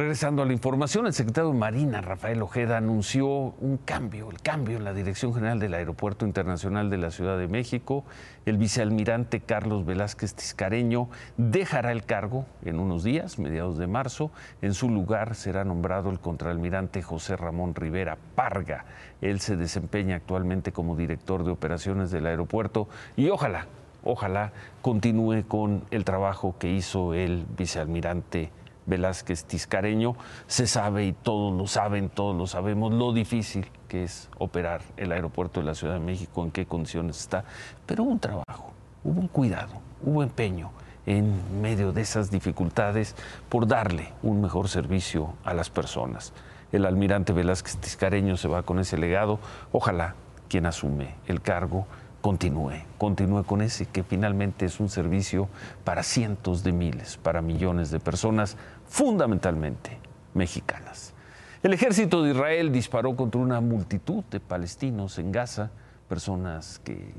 Regresando 0.00 0.40
a 0.40 0.46
la 0.46 0.54
información, 0.54 1.06
el 1.06 1.12
secretario 1.12 1.50
de 1.50 1.58
Marina, 1.58 2.00
Rafael 2.00 2.40
Ojeda, 2.40 2.78
anunció 2.78 3.28
un 3.28 3.76
cambio, 3.84 4.30
el 4.30 4.40
cambio 4.40 4.78
en 4.78 4.84
la 4.84 4.94
Dirección 4.94 5.34
General 5.34 5.58
del 5.58 5.74
Aeropuerto 5.74 6.24
Internacional 6.24 6.88
de 6.88 6.96
la 6.96 7.10
Ciudad 7.10 7.36
de 7.36 7.48
México. 7.48 8.06
El 8.46 8.56
vicealmirante 8.56 9.40
Carlos 9.40 9.84
Velázquez 9.84 10.32
Tiscareño 10.34 11.10
dejará 11.36 11.92
el 11.92 12.04
cargo 12.04 12.46
en 12.64 12.80
unos 12.80 13.04
días, 13.04 13.38
mediados 13.38 13.76
de 13.76 13.88
marzo. 13.88 14.30
En 14.62 14.72
su 14.72 14.88
lugar 14.88 15.34
será 15.34 15.64
nombrado 15.64 16.08
el 16.08 16.18
contraalmirante 16.18 17.02
José 17.02 17.36
Ramón 17.36 17.74
Rivera 17.74 18.16
Parga. 18.34 18.86
Él 19.20 19.40
se 19.40 19.58
desempeña 19.58 20.16
actualmente 20.16 20.72
como 20.72 20.96
director 20.96 21.44
de 21.44 21.50
operaciones 21.50 22.10
del 22.10 22.24
aeropuerto 22.24 22.88
y 23.18 23.28
ojalá, 23.28 23.66
ojalá 24.02 24.52
continúe 24.80 25.42
con 25.46 25.84
el 25.90 26.06
trabajo 26.06 26.54
que 26.58 26.70
hizo 26.70 27.12
el 27.12 27.44
vicealmirante 27.54 28.50
Velázquez 28.90 29.44
Tiscareño, 29.44 30.14
se 30.46 30.66
sabe 30.66 31.06
y 31.06 31.12
todos 31.12 31.56
lo 31.56 31.66
saben, 31.66 32.10
todos 32.10 32.36
lo 32.36 32.46
sabemos, 32.46 32.92
lo 32.92 33.12
difícil 33.14 33.66
que 33.88 34.04
es 34.04 34.28
operar 34.38 34.82
el 34.98 35.12
aeropuerto 35.12 35.60
de 35.60 35.66
la 35.66 35.74
Ciudad 35.74 35.94
de 35.94 36.00
México, 36.00 36.44
en 36.44 36.50
qué 36.50 36.66
condiciones 36.66 37.18
está, 37.18 37.44
pero 37.86 38.02
hubo 38.02 38.10
un 38.10 38.20
trabajo, 38.20 38.72
hubo 39.02 39.20
un 39.20 39.28
cuidado, 39.28 39.72
hubo 40.02 40.22
empeño 40.22 40.70
en 41.06 41.62
medio 41.62 41.92
de 41.92 42.02
esas 42.02 42.30
dificultades 42.30 43.16
por 43.48 43.66
darle 43.66 44.12
un 44.22 44.40
mejor 44.40 44.68
servicio 44.68 45.34
a 45.44 45.54
las 45.54 45.70
personas. 45.70 46.32
El 46.72 46.84
almirante 46.84 47.32
Velázquez 47.32 47.78
Tiscareño 47.78 48.36
se 48.36 48.48
va 48.48 48.62
con 48.62 48.78
ese 48.78 48.98
legado, 48.98 49.38
ojalá 49.72 50.14
quien 50.48 50.66
asume 50.66 51.14
el 51.26 51.40
cargo 51.40 51.86
continúe, 52.20 52.82
continúe 52.98 53.44
con 53.44 53.62
ese 53.62 53.86
que 53.86 54.02
finalmente 54.02 54.66
es 54.66 54.80
un 54.80 54.88
servicio 54.88 55.48
para 55.84 56.02
cientos 56.02 56.62
de 56.62 56.72
miles, 56.72 57.16
para 57.16 57.42
millones 57.42 57.90
de 57.90 58.00
personas, 58.00 58.56
fundamentalmente 58.86 59.98
mexicanas. 60.34 61.14
El 61.62 61.72
ejército 61.72 62.22
de 62.22 62.30
Israel 62.30 62.72
disparó 62.72 63.16
contra 63.16 63.40
una 63.40 63.60
multitud 63.60 64.24
de 64.30 64.40
palestinos 64.40 65.18
en 65.18 65.32
Gaza, 65.32 65.70
personas 66.08 66.78
que 66.84 67.12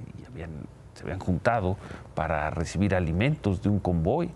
se 0.94 1.04
habían 1.04 1.20
juntado 1.20 1.78
para 2.16 2.50
recibir 2.50 2.96
alimentos 2.96 3.62
de 3.62 3.70
un 3.70 3.80
convoy 3.80 4.32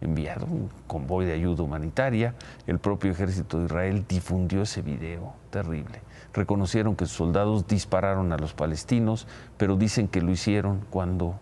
enviado, 0.00 0.46
un 0.46 0.68
convoy 0.86 1.24
de 1.26 1.32
ayuda 1.32 1.62
humanitaria. 1.62 2.34
El 2.66 2.78
propio 2.78 3.10
ejército 3.10 3.58
de 3.58 3.66
Israel 3.66 4.04
difundió 4.08 4.62
ese 4.62 4.82
video 4.82 5.34
terrible 5.50 6.02
reconocieron 6.32 6.96
que 6.96 7.06
sus 7.06 7.16
soldados 7.16 7.66
dispararon 7.66 8.32
a 8.32 8.38
los 8.38 8.54
palestinos, 8.54 9.26
pero 9.56 9.76
dicen 9.76 10.08
que 10.08 10.20
lo 10.20 10.30
hicieron 10.30 10.84
cuando 10.90 11.38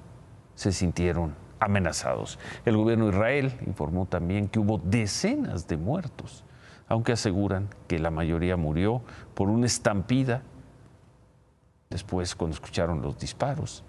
se 0.54 0.72
sintieron 0.72 1.34
amenazados. 1.60 2.38
El 2.64 2.76
gobierno 2.76 3.06
de 3.06 3.12
Israel 3.12 3.52
informó 3.66 4.06
también 4.06 4.48
que 4.48 4.58
hubo 4.58 4.78
decenas 4.78 5.66
de 5.68 5.76
muertos, 5.76 6.44
aunque 6.88 7.12
aseguran 7.12 7.68
que 7.88 7.98
la 7.98 8.10
mayoría 8.10 8.56
murió 8.56 9.02
por 9.34 9.48
una 9.48 9.66
estampida 9.66 10.42
después 11.90 12.34
cuando 12.34 12.54
escucharon 12.54 13.02
los 13.02 13.18
disparos, 13.18 13.84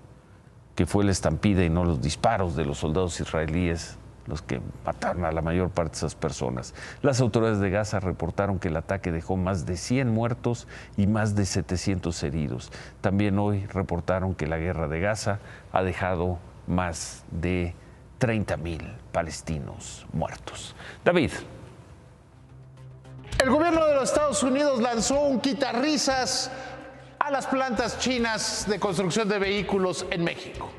que 0.75 0.85
fue 0.85 1.03
la 1.03 1.11
estampida 1.11 1.63
y 1.63 1.69
no 1.69 1.83
los 1.83 2.01
disparos 2.01 2.55
de 2.55 2.65
los 2.65 2.79
soldados 2.79 3.19
israelíes 3.19 3.97
los 4.27 4.41
que 4.41 4.61
mataron 4.85 5.25
a 5.25 5.31
la 5.31 5.41
mayor 5.41 5.69
parte 5.69 5.91
de 5.91 5.97
esas 5.97 6.15
personas. 6.15 6.73
Las 7.01 7.21
autoridades 7.21 7.59
de 7.59 7.69
Gaza 7.69 7.99
reportaron 7.99 8.59
que 8.59 8.67
el 8.67 8.77
ataque 8.77 9.11
dejó 9.11 9.37
más 9.37 9.65
de 9.65 9.77
100 9.77 10.09
muertos 10.09 10.67
y 10.97 11.07
más 11.07 11.35
de 11.35 11.45
700 11.45 12.23
heridos. 12.23 12.71
También 13.01 13.39
hoy 13.39 13.65
reportaron 13.67 14.35
que 14.35 14.47
la 14.47 14.57
guerra 14.57 14.87
de 14.87 14.99
Gaza 14.99 15.39
ha 15.71 15.83
dejado 15.83 16.37
más 16.67 17.23
de 17.31 17.73
30 18.19 18.57
mil 18.57 18.93
palestinos 19.11 20.05
muertos. 20.13 20.75
David. 21.03 21.31
El 23.39 23.49
gobierno 23.51 23.85
de 23.85 23.93
los 23.93 24.09
Estados 24.09 24.41
Unidos 24.41 24.81
lanzó 24.81 25.21
un 25.21 25.39
quitarrisas 25.39 26.51
a 27.19 27.29
las 27.29 27.45
plantas 27.45 27.99
chinas 27.99 28.65
de 28.67 28.79
construcción 28.79 29.29
de 29.29 29.37
vehículos 29.37 30.05
en 30.09 30.23
México 30.23 30.71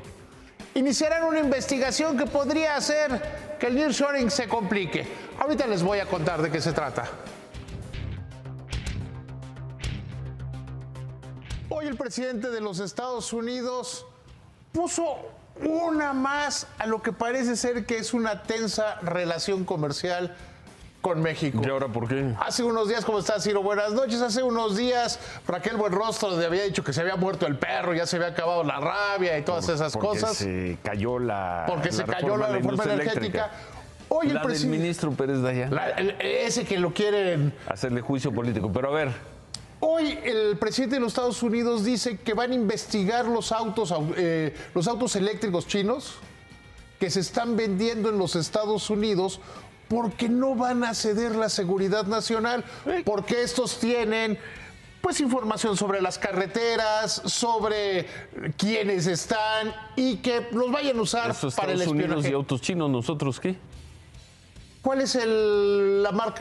iniciarán 0.75 1.23
una 1.23 1.39
investigación 1.39 2.17
que 2.17 2.25
podría 2.25 2.75
hacer 2.75 3.57
que 3.59 3.67
el 3.67 3.75
nearshoring 3.75 4.29
se 4.31 4.47
complique. 4.47 5.05
Ahorita 5.39 5.67
les 5.67 5.83
voy 5.83 5.99
a 5.99 6.05
contar 6.05 6.41
de 6.41 6.51
qué 6.51 6.61
se 6.61 6.73
trata. 6.73 7.05
Hoy 11.69 11.87
el 11.87 11.97
presidente 11.97 12.49
de 12.49 12.61
los 12.61 12.79
Estados 12.79 13.31
Unidos 13.33 14.05
puso 14.71 15.17
una 15.61 16.13
más 16.13 16.67
a 16.77 16.85
lo 16.85 17.01
que 17.01 17.11
parece 17.11 17.55
ser 17.55 17.85
que 17.85 17.97
es 17.97 18.13
una 18.13 18.43
tensa 18.43 18.95
relación 19.01 19.65
comercial 19.65 20.35
con 21.01 21.21
México. 21.21 21.61
¿Y 21.63 21.69
ahora 21.69 21.87
por 21.87 22.07
qué? 22.07 22.33
Hace 22.39 22.63
unos 22.63 22.89
días, 22.89 23.05
¿cómo 23.05 23.19
estás, 23.19 23.43
Ciro? 23.43 23.63
Buenas 23.63 23.93
noches. 23.93 24.21
Hace 24.21 24.43
unos 24.43 24.75
días, 24.75 25.19
Raquel 25.47 25.77
Buenrostro 25.77 26.37
le 26.37 26.45
había 26.45 26.63
dicho 26.63 26.83
que 26.83 26.93
se 26.93 27.01
había 27.01 27.15
muerto 27.15 27.47
el 27.47 27.57
perro, 27.57 27.93
ya 27.93 28.05
se 28.05 28.17
había 28.17 28.29
acabado 28.29 28.63
la 28.63 28.79
rabia 28.79 29.37
y 29.37 29.43
todas 29.43 29.69
esas 29.69 29.93
porque 29.93 30.07
cosas. 30.07 30.37
se 30.37 30.77
cayó 30.83 31.19
la. 31.19 31.65
Porque 31.67 31.91
se 31.91 32.03
cayó 32.03 32.37
la 32.37 32.47
reforma 32.47 32.83
energética. 32.83 33.51
Hoy 34.09 34.31
el 34.31 34.41
del 34.41 34.67
ministro 34.67 35.11
Pérez 35.11 35.41
Dayan. 35.41 35.71
ese 36.19 36.65
que 36.65 36.79
lo 36.79 36.93
quieren. 36.93 37.53
Hacerle 37.67 38.01
juicio 38.01 38.33
político. 38.33 38.71
Pero 38.73 38.89
a 38.89 38.91
ver. 38.91 39.11
Hoy 39.81 40.19
el 40.25 40.57
presidente 40.57 40.95
de 40.95 40.99
los 40.99 41.13
Estados 41.13 41.41
Unidos 41.41 41.85
dice 41.85 42.17
que 42.17 42.33
van 42.33 42.51
a 42.51 42.55
investigar 42.55 43.25
los 43.25 43.53
autos, 43.53 43.93
eh, 44.17 44.53
los 44.73 44.87
autos 44.89 45.15
eléctricos 45.15 45.67
chinos 45.67 46.15
que 46.99 47.09
se 47.09 47.21
están 47.21 47.55
vendiendo 47.55 48.09
en 48.09 48.17
los 48.17 48.35
Estados 48.35 48.89
Unidos 48.89 49.39
porque 49.89 50.29
no 50.29 50.55
van 50.55 50.83
a 50.83 50.93
ceder 50.93 51.35
la 51.35 51.49
seguridad 51.49 52.05
nacional, 52.05 52.63
porque 53.03 53.41
estos 53.43 53.79
tienen 53.79 54.37
pues 55.01 55.19
información 55.21 55.75
sobre 55.75 56.01
las 56.01 56.17
carreteras, 56.17 57.21
sobre 57.25 58.05
quiénes 58.57 59.07
están 59.07 59.73
y 59.95 60.17
que 60.17 60.47
los 60.51 60.71
vayan 60.71 60.97
a 60.99 61.01
usar 61.01 61.35
para 61.55 61.71
el 61.71 61.81
espionaje. 61.81 62.05
Unidos 62.05 62.29
y 62.29 62.33
autos 62.33 62.61
chinos, 62.61 62.89
nosotros 62.89 63.39
qué? 63.39 63.57
¿Cuáles 64.81 65.13
el, 65.15 66.01
la 66.03 66.33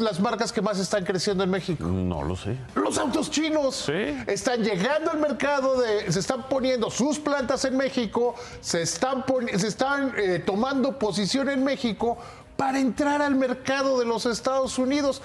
las 0.00 0.20
marcas 0.20 0.50
que 0.50 0.62
más 0.62 0.78
están 0.78 1.04
creciendo 1.04 1.44
en 1.44 1.50
México? 1.50 1.84
No 1.84 2.22
lo 2.22 2.36
sé. 2.36 2.56
Los 2.74 2.96
autos 2.96 3.30
chinos. 3.30 3.84
¿Sí? 3.86 4.16
Están 4.26 4.64
llegando 4.64 5.10
al 5.10 5.18
mercado, 5.18 5.78
de, 5.78 6.10
se 6.10 6.20
están 6.20 6.48
poniendo 6.48 6.90
sus 6.90 7.18
plantas 7.18 7.66
en 7.66 7.76
México, 7.76 8.34
se 8.62 8.80
están, 8.80 9.24
se 9.56 9.68
están 9.68 10.14
eh, 10.16 10.42
tomando 10.44 10.98
posición 10.98 11.50
en 11.50 11.62
México 11.62 12.16
para 12.56 12.78
entrar 12.78 13.22
al 13.22 13.34
mercado 13.34 13.98
de 13.98 14.04
los 14.04 14.26
Estados 14.26 14.78
Unidos. 14.78 15.22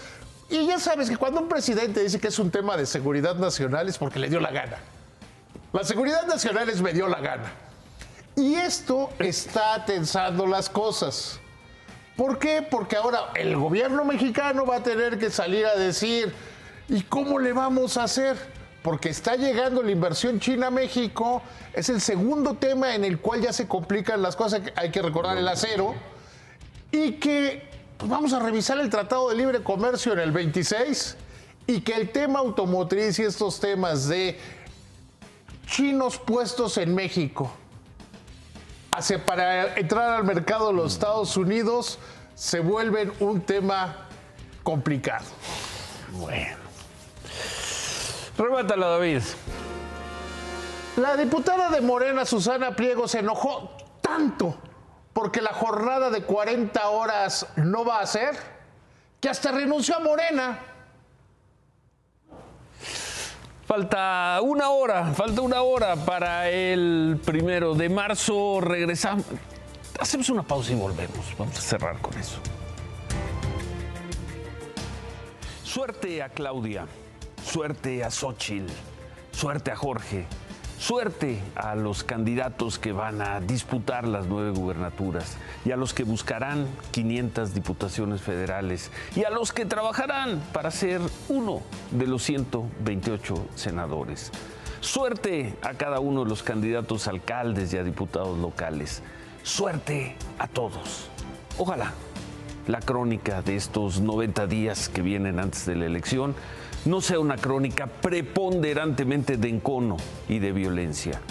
Y 0.49 0.65
ya 0.65 0.79
sabes 0.79 1.09
que 1.09 1.17
cuando 1.17 1.41
un 1.41 1.49
presidente 1.49 2.01
dice 2.01 2.19
que 2.19 2.27
es 2.27 2.39
un 2.39 2.51
tema 2.51 2.77
de 2.77 2.85
seguridad 2.85 3.35
nacional 3.35 3.89
es 3.89 3.97
porque 3.97 4.19
le 4.19 4.29
dio 4.29 4.39
la 4.39 4.51
gana. 4.51 4.77
La 5.73 5.83
seguridad 5.83 6.25
nacional 6.25 6.69
es 6.69 6.81
me 6.81 6.93
dio 6.93 7.07
la 7.07 7.19
gana. 7.19 7.51
Y 8.35 8.55
esto 8.55 9.09
está 9.19 9.83
tensando 9.85 10.47
las 10.47 10.69
cosas. 10.69 11.39
¿Por 12.15 12.39
qué? 12.39 12.61
Porque 12.61 12.95
ahora 12.95 13.31
el 13.35 13.55
gobierno 13.55 14.05
mexicano 14.05 14.65
va 14.65 14.77
a 14.77 14.83
tener 14.83 15.19
que 15.19 15.29
salir 15.29 15.65
a 15.65 15.75
decir, 15.75 16.33
¿y 16.87 17.03
cómo 17.03 17.39
le 17.39 17.53
vamos 17.53 17.97
a 17.97 18.03
hacer? 18.03 18.37
Porque 18.81 19.09
está 19.09 19.35
llegando 19.35 19.83
la 19.83 19.91
inversión 19.91 20.39
China 20.39 20.67
a 20.67 20.71
México, 20.71 21.41
es 21.73 21.89
el 21.89 21.99
segundo 21.99 22.55
tema 22.55 22.95
en 22.95 23.03
el 23.03 23.19
cual 23.19 23.41
ya 23.41 23.53
se 23.53 23.67
complican 23.67 24.21
las 24.21 24.35
cosas, 24.35 24.61
hay 24.75 24.89
que 24.89 25.01
recordar 25.01 25.37
el 25.37 25.47
acero 25.47 25.93
y 26.91 27.13
que 27.13 27.69
pues, 27.97 28.09
vamos 28.09 28.33
a 28.33 28.39
revisar 28.39 28.79
el 28.79 28.89
Tratado 28.89 29.29
de 29.29 29.35
Libre 29.35 29.63
Comercio 29.63 30.13
en 30.13 30.19
el 30.19 30.31
26 30.31 31.17
y 31.67 31.81
que 31.81 31.93
el 31.93 32.11
tema 32.11 32.39
automotriz 32.39 33.19
y 33.19 33.23
estos 33.23 33.59
temas 33.59 34.07
de 34.07 34.39
chinos 35.65 36.17
puestos 36.17 36.77
en 36.77 36.95
México 36.95 37.51
hacia 38.91 39.23
para 39.23 39.75
entrar 39.75 40.15
al 40.15 40.23
mercado 40.23 40.67
de 40.67 40.73
los 40.73 40.93
Estados 40.93 41.37
Unidos 41.37 41.99
se 42.35 42.59
vuelven 42.59 43.11
un 43.19 43.41
tema 43.41 44.07
complicado. 44.63 45.25
Bueno. 46.13 46.57
Remátala, 48.37 48.87
David. 48.87 49.21
La 50.97 51.15
diputada 51.15 51.69
de 51.69 51.81
Morena, 51.81 52.25
Susana 52.25 52.75
Pliego, 52.75 53.07
se 53.07 53.19
enojó 53.19 53.71
tanto 54.01 54.57
porque 55.17 55.41
la 55.41 55.51
jornada 55.51 56.11
de 56.11 56.21
40 56.21 56.89
horas 56.89 57.47
no 57.55 57.83
va 57.83 58.01
a 58.01 58.05
ser, 58.05 58.37
que 59.19 59.27
hasta 59.27 59.51
renunció 59.51 59.95
a 59.95 59.99
Morena. 59.99 60.59
Falta 63.65 64.37
una 64.43 64.69
hora, 64.69 65.11
falta 65.15 65.41
una 65.41 65.63
hora 65.63 65.95
para 65.95 66.51
el 66.51 67.19
primero 67.25 67.73
de 67.73 67.89
marzo. 67.89 68.61
Regresamos. 68.61 69.25
Hacemos 69.99 70.29
una 70.29 70.43
pausa 70.43 70.73
y 70.73 70.75
volvemos. 70.75 71.35
Vamos 71.35 71.57
a 71.57 71.61
cerrar 71.61 71.99
con 71.99 72.15
eso. 72.15 72.37
Suerte 75.63 76.21
a 76.21 76.29
Claudia, 76.29 76.85
suerte 77.43 78.03
a 78.03 78.11
Xochitl, 78.11 78.71
suerte 79.31 79.71
a 79.71 79.75
Jorge, 79.75 80.27
suerte 80.79 81.39
a 81.55 81.75
los 81.75 82.03
candidatos 82.03 82.79
que 82.79 82.91
van 82.91 83.21
a 83.21 83.39
disputar 83.39 84.07
las 84.07 84.27
nueve 84.27 84.51
gubernaturas 84.51 85.37
y 85.65 85.71
a 85.71 85.77
los 85.77 85.93
que 85.93 86.03
buscarán 86.03 86.67
500 86.91 87.53
diputaciones 87.53 88.21
federales 88.21 88.91
y 89.15 89.23
a 89.23 89.29
los 89.29 89.51
que 89.51 89.65
trabajarán 89.65 90.41
para 90.53 90.71
ser 90.71 91.01
uno 91.29 91.61
de 91.91 92.07
los 92.07 92.23
128 92.23 93.47
senadores. 93.55 94.31
Suerte 94.79 95.55
a 95.63 95.73
cada 95.73 95.99
uno 95.99 96.23
de 96.23 96.29
los 96.29 96.43
candidatos 96.43 97.07
a 97.07 97.11
alcaldes 97.11 97.73
y 97.73 97.77
a 97.77 97.83
diputados 97.83 98.37
locales. 98.37 99.01
Suerte 99.43 100.15
a 100.37 100.47
todos. 100.47 101.09
Ojalá 101.57 101.93
la 102.67 102.79
crónica 102.81 103.41
de 103.41 103.55
estos 103.55 104.01
90 104.01 104.45
días 104.47 104.89
que 104.89 105.01
vienen 105.01 105.39
antes 105.39 105.65
de 105.65 105.75
la 105.75 105.85
elección 105.85 106.35
no 106.87 107.01
sea 107.01 107.19
una 107.19 107.35
crónica 107.35 107.87
preponderantemente 107.87 109.37
de 109.37 109.49
encono 109.49 109.97
y 110.29 110.39
de 110.39 110.51
violencia. 110.51 111.21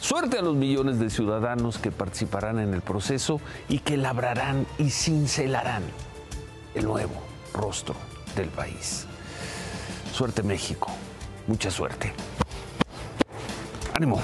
Suerte 0.00 0.38
a 0.38 0.42
los 0.42 0.56
millones 0.56 0.98
de 0.98 1.10
ciudadanos 1.10 1.78
que 1.78 1.92
participarán 1.92 2.58
en 2.58 2.74
el 2.74 2.80
proceso 2.80 3.40
y 3.68 3.78
que 3.78 3.96
labrarán 3.96 4.66
y 4.78 4.90
cincelarán 4.90 5.82
el 6.74 6.84
nuevo 6.84 7.14
rostro 7.52 7.94
del 8.34 8.48
país. 8.48 9.06
Suerte 10.12 10.42
México, 10.42 10.88
mucha 11.46 11.70
suerte. 11.70 12.12
Ánimo. 13.94 14.20